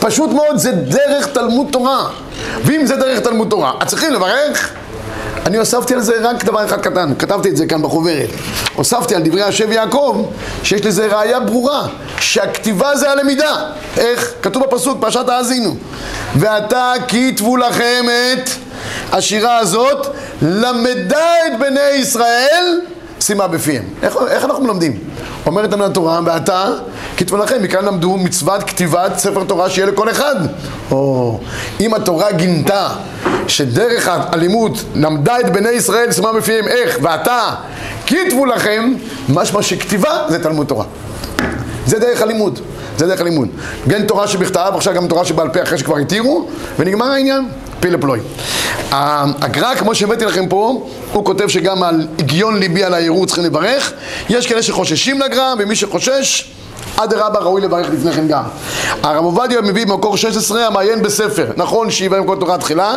פשוט 0.01 0.31
מאוד 0.31 0.57
זה 0.57 0.73
דרך 0.73 1.27
תלמוד 1.27 1.67
תורה. 1.73 2.09
ואם 2.65 2.87
זה 2.87 2.97
דרך 2.97 3.21
תלמוד 3.21 3.49
תורה, 3.51 3.73
אז 3.81 3.89
צריכים 3.89 4.13
לברך. 4.13 4.73
אני 5.47 5.57
הוספתי 5.57 5.95
על 5.95 6.01
זה 6.01 6.13
רק 6.23 6.45
דבר 6.45 6.65
אחד 6.65 6.81
קטן, 6.81 7.13
כתבתי 7.19 7.49
את 7.49 7.57
זה 7.57 7.67
כאן 7.67 7.83
בחוברת. 7.83 8.29
הוספתי 8.75 9.15
על 9.15 9.23
דברי 9.23 9.43
השב 9.43 9.73
יעקב, 9.73 10.27
שיש 10.63 10.87
לזה 10.87 11.07
ראייה 11.07 11.41
ברורה, 11.41 11.89
שהכתיבה 12.21 12.97
זה 12.97 13.11
הלמידה. 13.11 13.57
איך? 13.97 14.33
כתוב 14.43 14.63
בפסוק, 14.63 14.99
פרשת 15.01 15.29
האזינו. 15.29 15.77
ועתה 16.37 16.93
כתבו 17.09 17.57
לכם 17.57 18.05
את 18.33 18.51
השירה 19.13 19.59
הזאת, 19.59 20.07
למדה 20.43 21.47
את 21.47 21.59
בני 21.59 21.91
ישראל, 21.91 22.81
שימה 23.21 23.49
בפיהם. 23.49 23.85
איך, 24.03 24.17
איך 24.29 24.45
אנחנו 24.45 24.65
מלמדים? 24.65 24.99
אומרת 25.47 25.73
לנו 25.73 25.85
התורה, 25.85 26.21
ועתה 26.25 26.65
כתבו 27.17 27.37
לכם, 27.37 27.63
מכאן 27.63 27.85
למדו 27.85 28.17
מצוות 28.17 28.65
כתיבת 28.65 29.19
ספר 29.19 29.45
תורה 29.45 29.71
שיהיה 29.71 29.87
לכל 29.87 30.11
אחד. 30.11 30.37
או 30.91 31.39
אם 31.81 31.95
התורה 31.95 32.33
גינתה 32.33 32.89
שדרך 33.49 34.09
הלימוד 34.09 34.79
למדה 34.95 35.41
את 35.41 35.53
בני 35.53 35.71
ישראל, 35.71 36.13
שימה 36.13 36.33
בפיהם, 36.33 36.69
איך? 36.69 36.99
ועתה 37.03 37.55
כתבו 38.07 38.47
לכם, 38.47 38.95
משמע 39.29 39.63
שכתיבה 39.63 40.27
זה 40.29 40.43
תלמוד 40.43 40.67
תורה. 40.67 40.85
זה 41.87 41.99
דרך 41.99 42.23
הלימוד, 42.23 42.61
זה 42.99 43.07
דרך 43.07 43.21
הלימוד. 43.21 43.49
בין 43.87 44.07
תורה 44.07 44.29
שבכתב, 44.29 44.73
עכשיו 44.75 44.95
גם 44.95 45.09
תורה 45.09 45.25
שבעל 45.25 45.49
פה 45.49 45.63
אחרי 45.63 45.79
שכבר 45.79 45.97
התירו, 45.97 46.49
ונגמר 46.79 47.07
העניין. 47.07 47.49
פילה 47.81 47.99
פלוי. 47.99 48.21
הגר"א, 48.91 49.75
כמו 49.75 49.95
שהבאתי 49.95 50.25
לכם 50.25 50.49
פה, 50.49 50.87
הוא 51.13 51.25
כותב 51.25 51.49
שגם 51.49 51.83
על 51.83 52.07
הגיון 52.19 52.59
ליבי 52.59 52.85
על 52.85 52.95
הערעור 52.95 53.27
צריכים 53.27 53.45
לברך. 53.45 53.93
יש 54.29 54.47
כאלה 54.47 54.63
שחוששים 54.63 55.21
לגר"א, 55.21 55.55
ומי 55.59 55.77
שחושש, 55.77 56.51
אדרבה 57.05 57.39
ראוי 57.39 57.61
לברך 57.61 57.87
לפני 57.93 58.13
כן 58.13 58.29
גם. 58.29 58.43
הרב 59.03 59.25
עובדיה 59.25 59.61
מביא 59.61 59.87
במקור 59.87 60.17
16 60.17 60.67
המעיין 60.67 61.03
בספר, 61.03 61.47
נכון 61.57 61.91
שיבהם 61.91 62.27
כל 62.27 62.37
תורה 62.41 62.59
תחילה, 62.59 62.97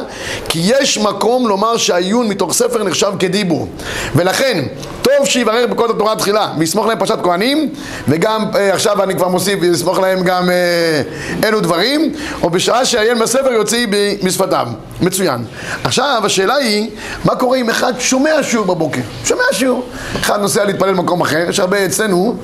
כי 0.49 0.59
יש 0.63 0.97
מקום 0.97 1.47
לומר 1.47 1.77
שהעיון 1.77 2.27
מתוך 2.27 2.53
ספר 2.53 2.83
נחשב 2.83 3.11
כדיבור. 3.19 3.67
ולכן, 4.15 4.63
טוב 5.01 5.25
שיברך 5.25 5.69
בכל 5.69 5.91
התורה 5.91 6.15
תחילה, 6.15 6.53
ויסמוך 6.57 6.87
להם 6.87 6.99
פרשת 6.99 7.17
כהנים, 7.23 7.69
וגם 8.07 8.45
אה, 8.55 8.73
עכשיו 8.73 9.03
אני 9.03 9.15
כבר 9.15 9.27
מוסיף, 9.27 9.59
ויסמוך 9.61 9.99
להם 9.99 10.23
גם 10.23 10.49
אה, 10.49 11.01
אלו 11.43 11.59
דברים, 11.59 12.13
או 12.43 12.49
בשעה 12.49 12.85
שעיין 12.85 13.19
בספר 13.19 13.51
יוציא 13.51 13.87
משפתיו. 14.23 14.67
מצוין. 15.01 15.45
עכשיו 15.83 16.21
השאלה 16.25 16.55
היא, 16.55 16.89
מה 17.25 17.35
קורה 17.35 17.57
אם 17.57 17.69
אחד 17.69 17.93
שומע 17.99 18.43
שיעור 18.43 18.65
בבוקר? 18.65 19.01
שומע 19.25 19.43
שיעור. 19.51 19.85
אחד 20.19 20.39
נוסע 20.39 20.65
להתפלל 20.65 20.93
במקום 20.93 21.21
אחר, 21.21 21.45
יש 21.49 21.59
הרבה 21.59 21.85
אצלנו, 21.85 22.35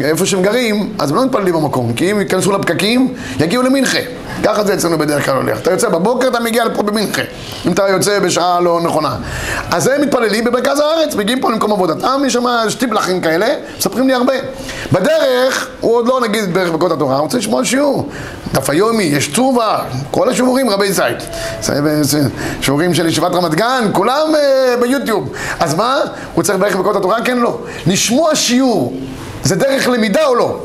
איפה 0.00 0.26
שהם 0.26 0.42
גרים, 0.42 0.92
אז 1.02 1.10
הם 1.10 1.16
לא 1.16 1.24
מתפללים 1.24 1.54
במקום, 1.54 1.92
כי 1.92 2.12
אם 2.12 2.20
ייכנסו 2.20 2.52
לפקקים, 2.52 3.14
יגיעו 3.40 3.62
למנחה. 3.62 3.98
ככה 4.44 4.64
זה 4.64 4.74
אצלנו 4.74 4.98
בדרך 4.98 5.24
כלל 5.24 5.36
הולך. 5.36 5.60
אתה 5.60 5.70
יוצא 5.70 5.88
בבוקר, 5.88 6.28
אתה 6.28 6.40
מגיע 6.40 6.64
לפה 6.64 6.82
במנחה. 6.82 7.22
אם 7.66 7.72
אתה 7.72 7.88
יוצא 7.88 8.18
בשעה 8.18 8.60
לא 8.60 8.80
נכונה. 8.80 9.16
אז 9.70 9.86
הם 9.86 10.00
מתפללים 10.00 10.44
במרכז 10.44 10.80
הארץ, 10.80 11.14
מגיעים 11.14 11.40
פה 11.40 11.50
למקום 11.50 11.72
עבודתם, 11.72 12.22
יש 12.26 12.32
שם 12.32 12.44
שטיפלחים 12.68 13.20
כאלה, 13.20 13.46
מספרים 13.78 14.08
לי 14.08 14.14
הרבה. 14.14 14.32
בדרך, 14.92 15.68
הוא 15.80 15.96
עוד 15.96 16.06
לא 16.08 16.20
נגיד 16.20 16.54
בערך 16.54 16.70
בקוד 16.70 16.92
התורה, 16.92 17.14
הוא 17.14 17.22
רוצה 17.22 17.38
לשמוע 17.38 17.64
שיעור. 17.64 18.08
דף 18.52 18.70
היומי, 18.70 19.02
יש 19.02 19.34
צובה, 19.34 19.78
כל 20.10 20.28
השיעורים 20.28 20.70
רבי 20.70 20.92
זית. 20.92 21.18
שיעורים 22.60 22.94
של 22.94 23.06
ישיבת 23.06 23.34
רמת 23.34 23.54
גן, 23.54 23.84
כולם 23.92 24.26
uh, 24.34 24.80
ביוטיוב. 24.80 25.32
אז 25.60 25.74
מה? 25.74 26.00
הוא 26.34 26.44
צריך 26.44 26.58
לברך 26.58 26.76
בקוד 26.76 26.96
התורה? 26.96 27.22
כן, 27.24 27.38
לא. 27.38 27.58
לשמוע 27.86 28.34
שיעור, 28.34 28.96
זה 29.42 29.56
דרך 29.56 29.88
למידה 29.88 30.26
או 30.26 30.34
לא? 30.34 30.58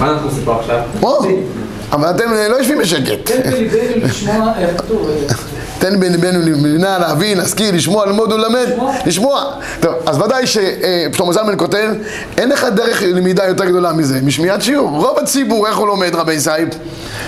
מה 0.00 0.10
אנחנו 0.10 0.28
עושים 0.28 0.44
פה 0.44 0.56
עכשיו? 0.60 0.80
אבל 1.92 2.10
אתם 2.10 2.24
לא 2.50 2.56
יושבים 2.56 2.78
בשקט. 2.78 3.18
תן 3.24 3.50
בליבנו 3.50 4.06
לשמוע 4.06 4.52
איך 4.58 4.70
כתוב. 4.80 5.10
תן 5.80 6.00
בליבנו 6.00 6.40
למדינה, 6.40 6.98
להבין, 6.98 7.38
להשכיל, 7.38 7.74
לשמוע, 7.74 8.06
ללמוד 8.06 8.32
וללמד, 8.32 8.66
לשמוע. 9.06 9.44
טוב, 9.80 9.94
אז 10.06 10.18
ודאי 10.18 10.46
ששלמה 10.46 11.32
זלמן 11.32 11.54
כותב, 11.56 11.88
אין 12.38 12.48
לך 12.48 12.64
דרך 12.74 13.02
למידה 13.02 13.44
יותר 13.44 13.64
גדולה 13.64 13.92
מזה, 13.92 14.20
משמיעת 14.22 14.62
שיעור. 14.62 14.90
רוב 14.90 15.18
הציבור, 15.18 15.66
איך 15.66 15.76
הוא 15.76 15.86
לומד 15.86 16.14
רבי 16.14 16.40
סייג? 16.40 16.68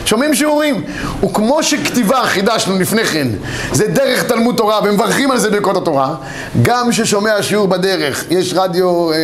שומעים 0.06 0.34
שיעורים. 0.34 0.84
וכמו 1.24 1.62
שכתבה 1.62 2.22
חידשנו 2.24 2.78
לפני 2.78 3.04
כן, 3.04 3.28
זה 3.72 3.86
דרך 3.88 4.22
תלמוד 4.22 4.56
תורה, 4.56 4.80
ומברכים 4.84 5.30
על 5.30 5.38
זה 5.38 5.50
ברכות 5.50 5.76
התורה, 5.76 6.14
גם 6.62 6.92
ששומע 6.92 7.42
שיעור 7.42 7.68
בדרך, 7.68 8.24
יש 8.30 8.54
רדיו 8.56 9.12
אה, 9.12 9.16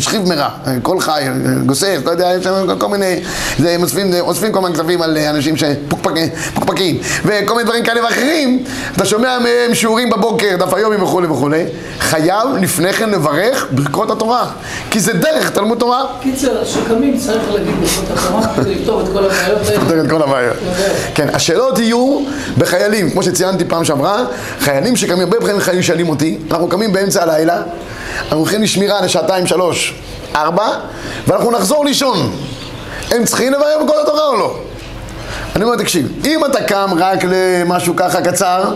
שכיב 0.00 0.28
מרע, 0.28 0.48
קול 0.82 1.00
חי, 1.00 1.24
גוסס, 1.66 1.98
לא 2.04 2.10
יודע, 2.10 2.32
יש 2.38 2.44
שם 2.44 2.78
כל 2.78 2.88
מיני, 2.88 3.20
זה 3.58 3.76
אוספים, 3.82 4.14
אוספים 4.20 4.52
כל 4.52 4.60
מיני 4.60 4.74
כספים 4.74 5.02
על 5.02 5.18
אנשים 5.18 5.56
מפוקפקים, 5.56 6.98
וכל 7.24 7.54
מיני 7.54 7.64
דברים 7.64 7.84
כאלה 7.84 8.04
ואחרים, 8.04 8.64
אתה 8.96 9.04
שומע 9.04 9.38
מהם 9.38 9.74
שיעורים 9.74 10.10
בבוקר, 10.10 10.56
דף 10.58 10.74
היומי 10.74 10.96
וכולי 10.96 11.26
וכולי, 11.26 11.64
חייב 11.98 12.48
לפני 12.60 12.92
כן 12.92 13.10
לברך 13.10 13.66
ברכות 13.70 14.10
התורה, 14.10 14.46
כי 14.90 15.00
זה 15.00 15.12
דרך 15.12 15.50
תלמוד 15.50 15.78
תורה. 15.78 16.04
קיצר, 16.22 16.64
שקמים 16.64 17.18
צריך 17.18 17.42
להגיד 17.52 17.74
ברכות 17.80 18.10
התורה 18.10 18.54
כדי 18.56 18.74
לפתור 18.74 19.00
את 19.00 19.06
כל 19.12 19.24
הבעיות 19.24 19.60
לפתור 19.60 20.00
את 20.00 20.10
כל 20.10 20.22
הבעיות. 20.22 20.56
כן, 21.14 21.28
השאלות 21.32 21.78
יהיו 21.78 22.20
בחיילים, 22.58 23.10
כמו 23.10 23.22
שציינתי 23.22 23.64
פעם 23.64 23.84
שעברה, 23.84 24.24
חיילים 24.60 24.96
שקמים, 24.96 25.20
הרבה 25.20 25.40
פעמים 25.40 25.60
חיילים 25.60 25.82
שואלים 25.82 26.08
אותי, 26.08 26.38
אנחנו 26.50 26.68
קמים 26.68 26.92
באמצע 26.92 27.22
הלילה, 27.22 27.62
אנחנו 28.22 28.38
הולכים 28.38 28.62
לשמירה 28.62 29.00
לשעתיים, 29.00 29.46
שלוש, 29.46 29.94
ארבע, 30.34 30.68
ואנחנו 31.26 31.50
נחזור 31.50 31.84
לישון. 31.84 32.30
הם 33.10 33.24
צריכים 33.24 33.52
לברך 33.52 33.82
בכל 33.84 34.00
התורה 34.02 34.26
או 34.26 34.36
לא? 34.36 34.58
אני 35.56 35.64
אומר, 35.64 35.76
תקשיב, 35.76 36.12
אם 36.24 36.44
אתה 36.44 36.62
קם 36.62 36.90
רק 36.96 37.18
למשהו 37.28 37.96
ככה 37.96 38.20
קצר, 38.22 38.74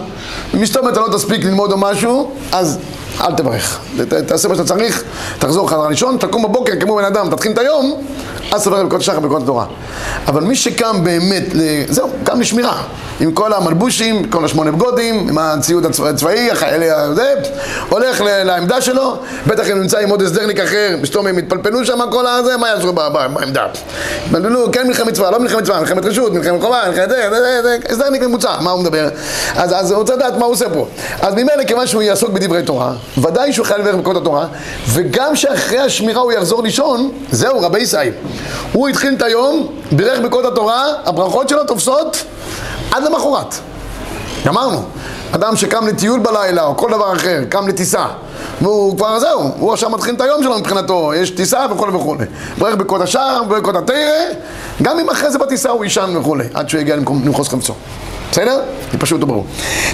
ומסתום 0.55 0.89
אתה 0.89 1.01
לא 1.01 1.09
תספיק 1.13 1.45
ללמוד 1.45 1.73
או 1.73 1.79
משהו, 1.79 2.31
אז 2.53 2.79
אל 3.21 3.33
תברך. 3.37 3.79
ת- 4.09 4.15
תעשה 4.15 4.49
מה 4.49 4.55
שאתה 4.55 4.67
צריך, 4.69 5.03
תחזור 5.39 5.71
חזרה 5.71 5.89
לישון, 5.89 6.17
תקום 6.17 6.43
בבוקר 6.43 6.73
כמו 6.81 6.97
בן 6.97 7.05
אדם, 7.05 7.31
תתחיל 7.31 7.53
את 7.53 7.59
היום, 7.59 7.95
אז 8.53 8.65
תברך 8.65 8.87
בקוד 8.87 9.01
השחר 9.01 9.19
ובקוד 9.19 9.43
התורה. 9.43 9.67
אבל 10.29 10.43
מי 10.43 10.57
שקם 10.57 11.05
באמת, 11.05 11.43
זהו, 11.89 12.09
קם 12.25 12.41
לשמירה. 12.41 12.83
עם 13.21 13.33
כל 13.33 13.53
המלבושים, 13.53 14.25
כל 14.31 14.45
השמונה 14.45 14.71
בגודים, 14.71 15.29
עם 15.29 15.39
הציוד 15.39 15.87
הצבא- 15.87 16.09
הצבאי, 16.09 16.51
החיילי 16.51 16.91
הזה, 16.91 17.35
הולך 17.89 18.21
לעמדה 18.21 18.81
שלו, 18.81 19.17
בטח 19.47 19.71
אם 19.71 19.81
נמצא 19.81 19.99
עם 19.99 20.11
עוד 20.11 20.23
הסדרניק 20.23 20.61
אחר, 20.61 20.97
פתאום 21.03 21.27
הם 21.27 21.39
התפלפלו 21.39 21.85
שם 21.85 21.99
כל 22.11 22.27
הזה, 22.27 22.57
מה 22.57 22.69
יעשו 22.69 22.93
בעמדה? 22.93 23.67
התפלפלו, 24.27 24.73
כן 24.73 24.87
מלחמת 24.87 25.15
צבא, 25.15 25.31
לא 25.31 25.41
מלחמת 25.41 25.65
צבא, 25.65 25.81
מלחמת 25.81 26.05
רשות, 26.05 26.33
מלחמת 26.33 26.63
חובה, 26.63 26.83
מלחמת 26.89 27.09
זה, 27.09 27.29
זה, 27.31 27.63
זה, 27.63 27.77
הסדרניק 27.89 28.23
ממוצע, 28.23 28.61
מה 28.61 28.71
הוא 28.71 28.81
מדבר? 28.83 29.09
אז, 29.57 29.73
אז 29.73 29.91
הוא 29.91 29.99
רוצה 29.99 30.17
לדעת 30.17 30.37
מה 30.39 30.45
הוא 30.45 30.53
עושה 30.53 30.71
פה. 30.75 30.87
אז 31.23 31.35
ממילא, 31.35 31.65
כיוון 31.67 31.87
שהוא 31.87 32.03
יעסוק 32.03 32.31
בדברי 32.31 32.63
תורה, 32.63 32.93
ודאי 33.19 33.53
שהוא 33.53 33.67
חייב 33.67 33.81
לברך 33.81 33.95
בקוד 33.95 34.17
התורה, 34.17 34.47
וגם 34.89 35.37
שאחרי 35.37 35.79
השמירה 35.79 36.21
הוא 36.21 36.33
יחזור 36.33 36.63
לישון, 36.63 37.11
זהו, 37.33 37.61
רבי 37.61 37.79
ישי. 37.81 37.97
הוא 38.73 38.89
התחיל 38.89 39.15
את 39.15 39.23
היום, 39.23 39.67
בירך 39.93 40.21
בקוד 40.21 40.45
התורה, 40.47 40.85
הברכות 41.05 41.49
שלו 41.49 41.65
תופסות 41.65 42.25
עד 42.93 43.03
למחרת. 43.03 43.55
גמרנו. 44.47 44.83
אדם 45.33 45.57
שקם 45.57 45.87
לטיול 45.87 46.21
בלילה 46.21 46.65
או 46.65 46.77
כל 46.77 46.91
דבר 46.91 47.13
אחר, 47.13 47.45
קם 47.49 47.69
לטיסה 47.69 48.07
והוא 48.61 48.97
כבר 48.97 49.19
זהו, 49.19 49.51
הוא 49.59 49.73
עכשיו 49.73 49.91
מתחיל 49.91 50.15
את 50.15 50.21
היום 50.21 50.43
שלו 50.43 50.59
מבחינתו, 50.59 51.15
יש 51.15 51.31
טיסה 51.31 51.67
וכולי 51.71 51.93
וכולי. 51.97 52.25
ברך 52.59 52.75
בקוד 52.75 53.03
השער, 53.03 53.43
בקוד 53.43 53.77
התרא, 53.77 53.97
גם 54.83 54.99
אם 54.99 55.11
אחרי 55.11 55.31
זה 55.31 55.39
בטיסה 55.39 55.71
הוא 55.71 55.85
יישן 55.85 56.17
וכולי, 56.17 56.45
עד 56.55 56.69
שהוא 56.69 56.81
יגיע 56.81 56.97
למחוז 56.97 57.49
חפצו. 57.49 57.75
בסדר? 58.31 58.61
זה 58.93 58.99
פשוט 58.99 59.23
וברור. 59.23 59.47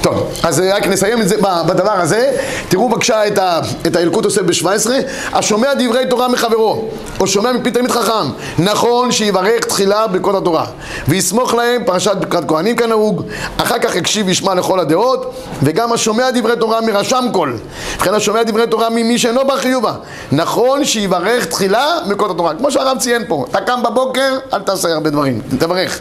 טוב, 0.02 0.30
אז 0.42 0.62
רק 0.74 0.86
נסיים 0.86 1.22
את 1.22 1.28
זה 1.28 1.36
בדבר 1.66 1.92
הזה. 1.92 2.32
תראו 2.68 2.88
בבקשה 2.88 3.26
את, 3.26 3.38
את 3.86 3.96
האלקוט 3.96 4.24
עושה 4.24 4.42
ב-17. 4.42 4.90
השומע 5.32 5.74
דברי 5.74 6.06
תורה 6.10 6.28
מחברו, 6.28 6.84
או 7.20 7.26
שומע 7.26 7.52
מפי 7.52 7.70
תלמיד 7.70 7.90
חכם, 7.90 8.28
נכון 8.58 9.12
שיברך 9.12 9.64
תחילה 9.64 10.06
ברכות 10.06 10.34
התורה, 10.34 10.64
ויסמוך 11.08 11.54
להם 11.54 11.84
פרשת 11.86 12.16
ברכת 12.16 12.48
כהנים 12.48 12.76
כנהוג, 12.76 13.22
אחר 13.56 13.78
כך 13.78 13.96
יקשיב 13.96 14.26
וישמע 14.26 14.54
לכל 14.54 14.80
הדעות, 14.80 15.34
וגם 15.62 15.92
השומע 15.92 16.30
דברי 16.30 16.56
תורה 16.56 16.80
מרשם 16.80 17.24
קול. 17.32 17.58
ובכן 17.96 18.14
השומע 18.14 18.42
דברי 18.42 18.66
תורה 18.66 18.90
ממי 18.90 19.18
שאינו 19.18 19.46
בר 19.46 19.56
חיובה, 19.56 19.92
נכון 20.32 20.84
שיברך 20.84 21.44
תחילה 21.44 21.86
ברכות 22.08 22.30
התורה. 22.30 22.54
כמו 22.54 22.70
שהרב 22.70 22.98
ציין 22.98 23.24
פה, 23.28 23.44
אתה 23.50 23.60
קם 23.60 23.82
בבוקר, 23.82 24.38
אל 24.54 24.60
תעשה 24.60 24.88
הרבה 24.88 25.10
דברים, 25.10 25.40
תברך. 25.58 26.00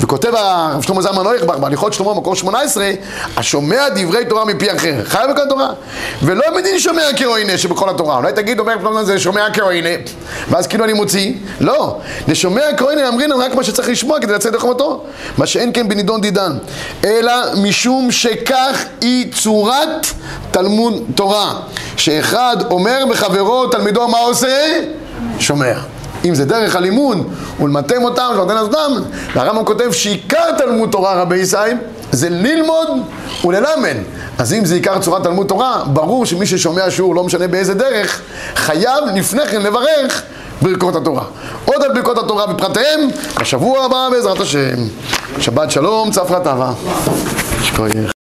וכותב 0.00 0.34
הרב 0.34 0.82
שלמה 0.82 1.02
זלמן 1.02 1.22
נויכבך 1.22 1.58
בהליכות 1.76 1.92
שלמה 1.92 2.14
מקור 2.14 2.36
18, 2.36 2.90
השומע 3.36 3.88
דברי 3.88 4.24
תורה 4.24 4.44
מפי 4.44 4.72
אחר, 4.72 4.94
חייב 5.04 5.30
בכל 5.30 5.42
התורה. 5.42 5.68
ולא 6.22 6.42
מדין 6.56 6.78
שומע 6.78 7.02
כהוינה 7.16 7.58
שבכל 7.58 7.90
התורה. 7.90 8.16
אולי 8.16 8.32
תגיד, 8.32 8.58
אומר 8.58 8.78
פתאום 8.78 9.04
זה 9.04 9.18
שומע 9.18 9.46
כהוינה, 9.52 9.88
ואז 10.48 10.66
כאילו 10.66 10.84
אני 10.84 10.92
מוציא. 10.92 11.32
לא, 11.60 11.98
לשומע 12.28 12.62
כהוינה 12.76 13.08
אמרינן 13.08 13.32
רק 13.32 13.54
מה 13.54 13.64
שצריך 13.64 13.88
לשמוע 13.88 14.20
כדי 14.20 14.32
לצאת 14.32 14.54
לחומתו. 14.54 15.04
מה 15.38 15.46
שאין 15.46 15.70
כן 15.74 15.88
בנידון 15.88 16.20
דידן. 16.20 16.52
אלא 17.04 17.32
משום 17.62 18.12
שכך 18.12 18.84
היא 19.00 19.32
צורת 19.32 20.06
תלמוד 20.50 21.02
תורה. 21.14 21.54
שאחד 21.96 22.56
אומר 22.70 23.04
בחברו 23.10 23.66
תלמידו 23.66 24.08
מה 24.08 24.18
עושה? 24.18 24.80
שומע. 25.40 25.74
אם 26.28 26.34
זה 26.34 26.44
דרך 26.44 26.76
הלימוד, 26.76 27.26
ולמתם 27.60 28.04
אותם, 28.04 28.30
ולמתן 28.34 28.58
אותם, 28.58 28.92
והרמב"ם 29.34 29.64
כותב 29.64 29.92
שעיקר 29.92 30.58
תלמוד 30.58 30.90
תורה 30.90 31.22
רבי 31.22 31.36
ישי 31.36 31.56
זה 32.12 32.28
ללמוד 32.30 32.88
וללמד. 33.44 33.96
אז 34.38 34.52
אם 34.52 34.64
זה 34.64 34.74
עיקר 34.74 34.98
צורת 34.98 35.22
תלמוד 35.22 35.46
תורה, 35.46 35.82
ברור 35.86 36.26
שמי 36.26 36.46
ששומע 36.46 36.90
שיעור, 36.90 37.14
לא 37.14 37.24
משנה 37.24 37.48
באיזה 37.48 37.74
דרך, 37.74 38.20
חייב 38.54 39.04
לפני 39.14 39.46
כן 39.46 39.62
לברך 39.62 40.22
ברכות 40.62 40.96
התורה. 40.96 41.24
עוד 41.64 41.82
על 41.82 41.94
ברכות 41.94 42.18
התורה 42.18 42.46
בפרטיהם, 42.46 43.00
בשבוע 43.40 43.84
הבא 43.84 44.08
בעזרת 44.10 44.40
השם. 44.40 44.76
שבת 45.38 45.70
שלום, 45.70 46.10
טבא. 46.44 46.72
שכוייך. 47.62 48.12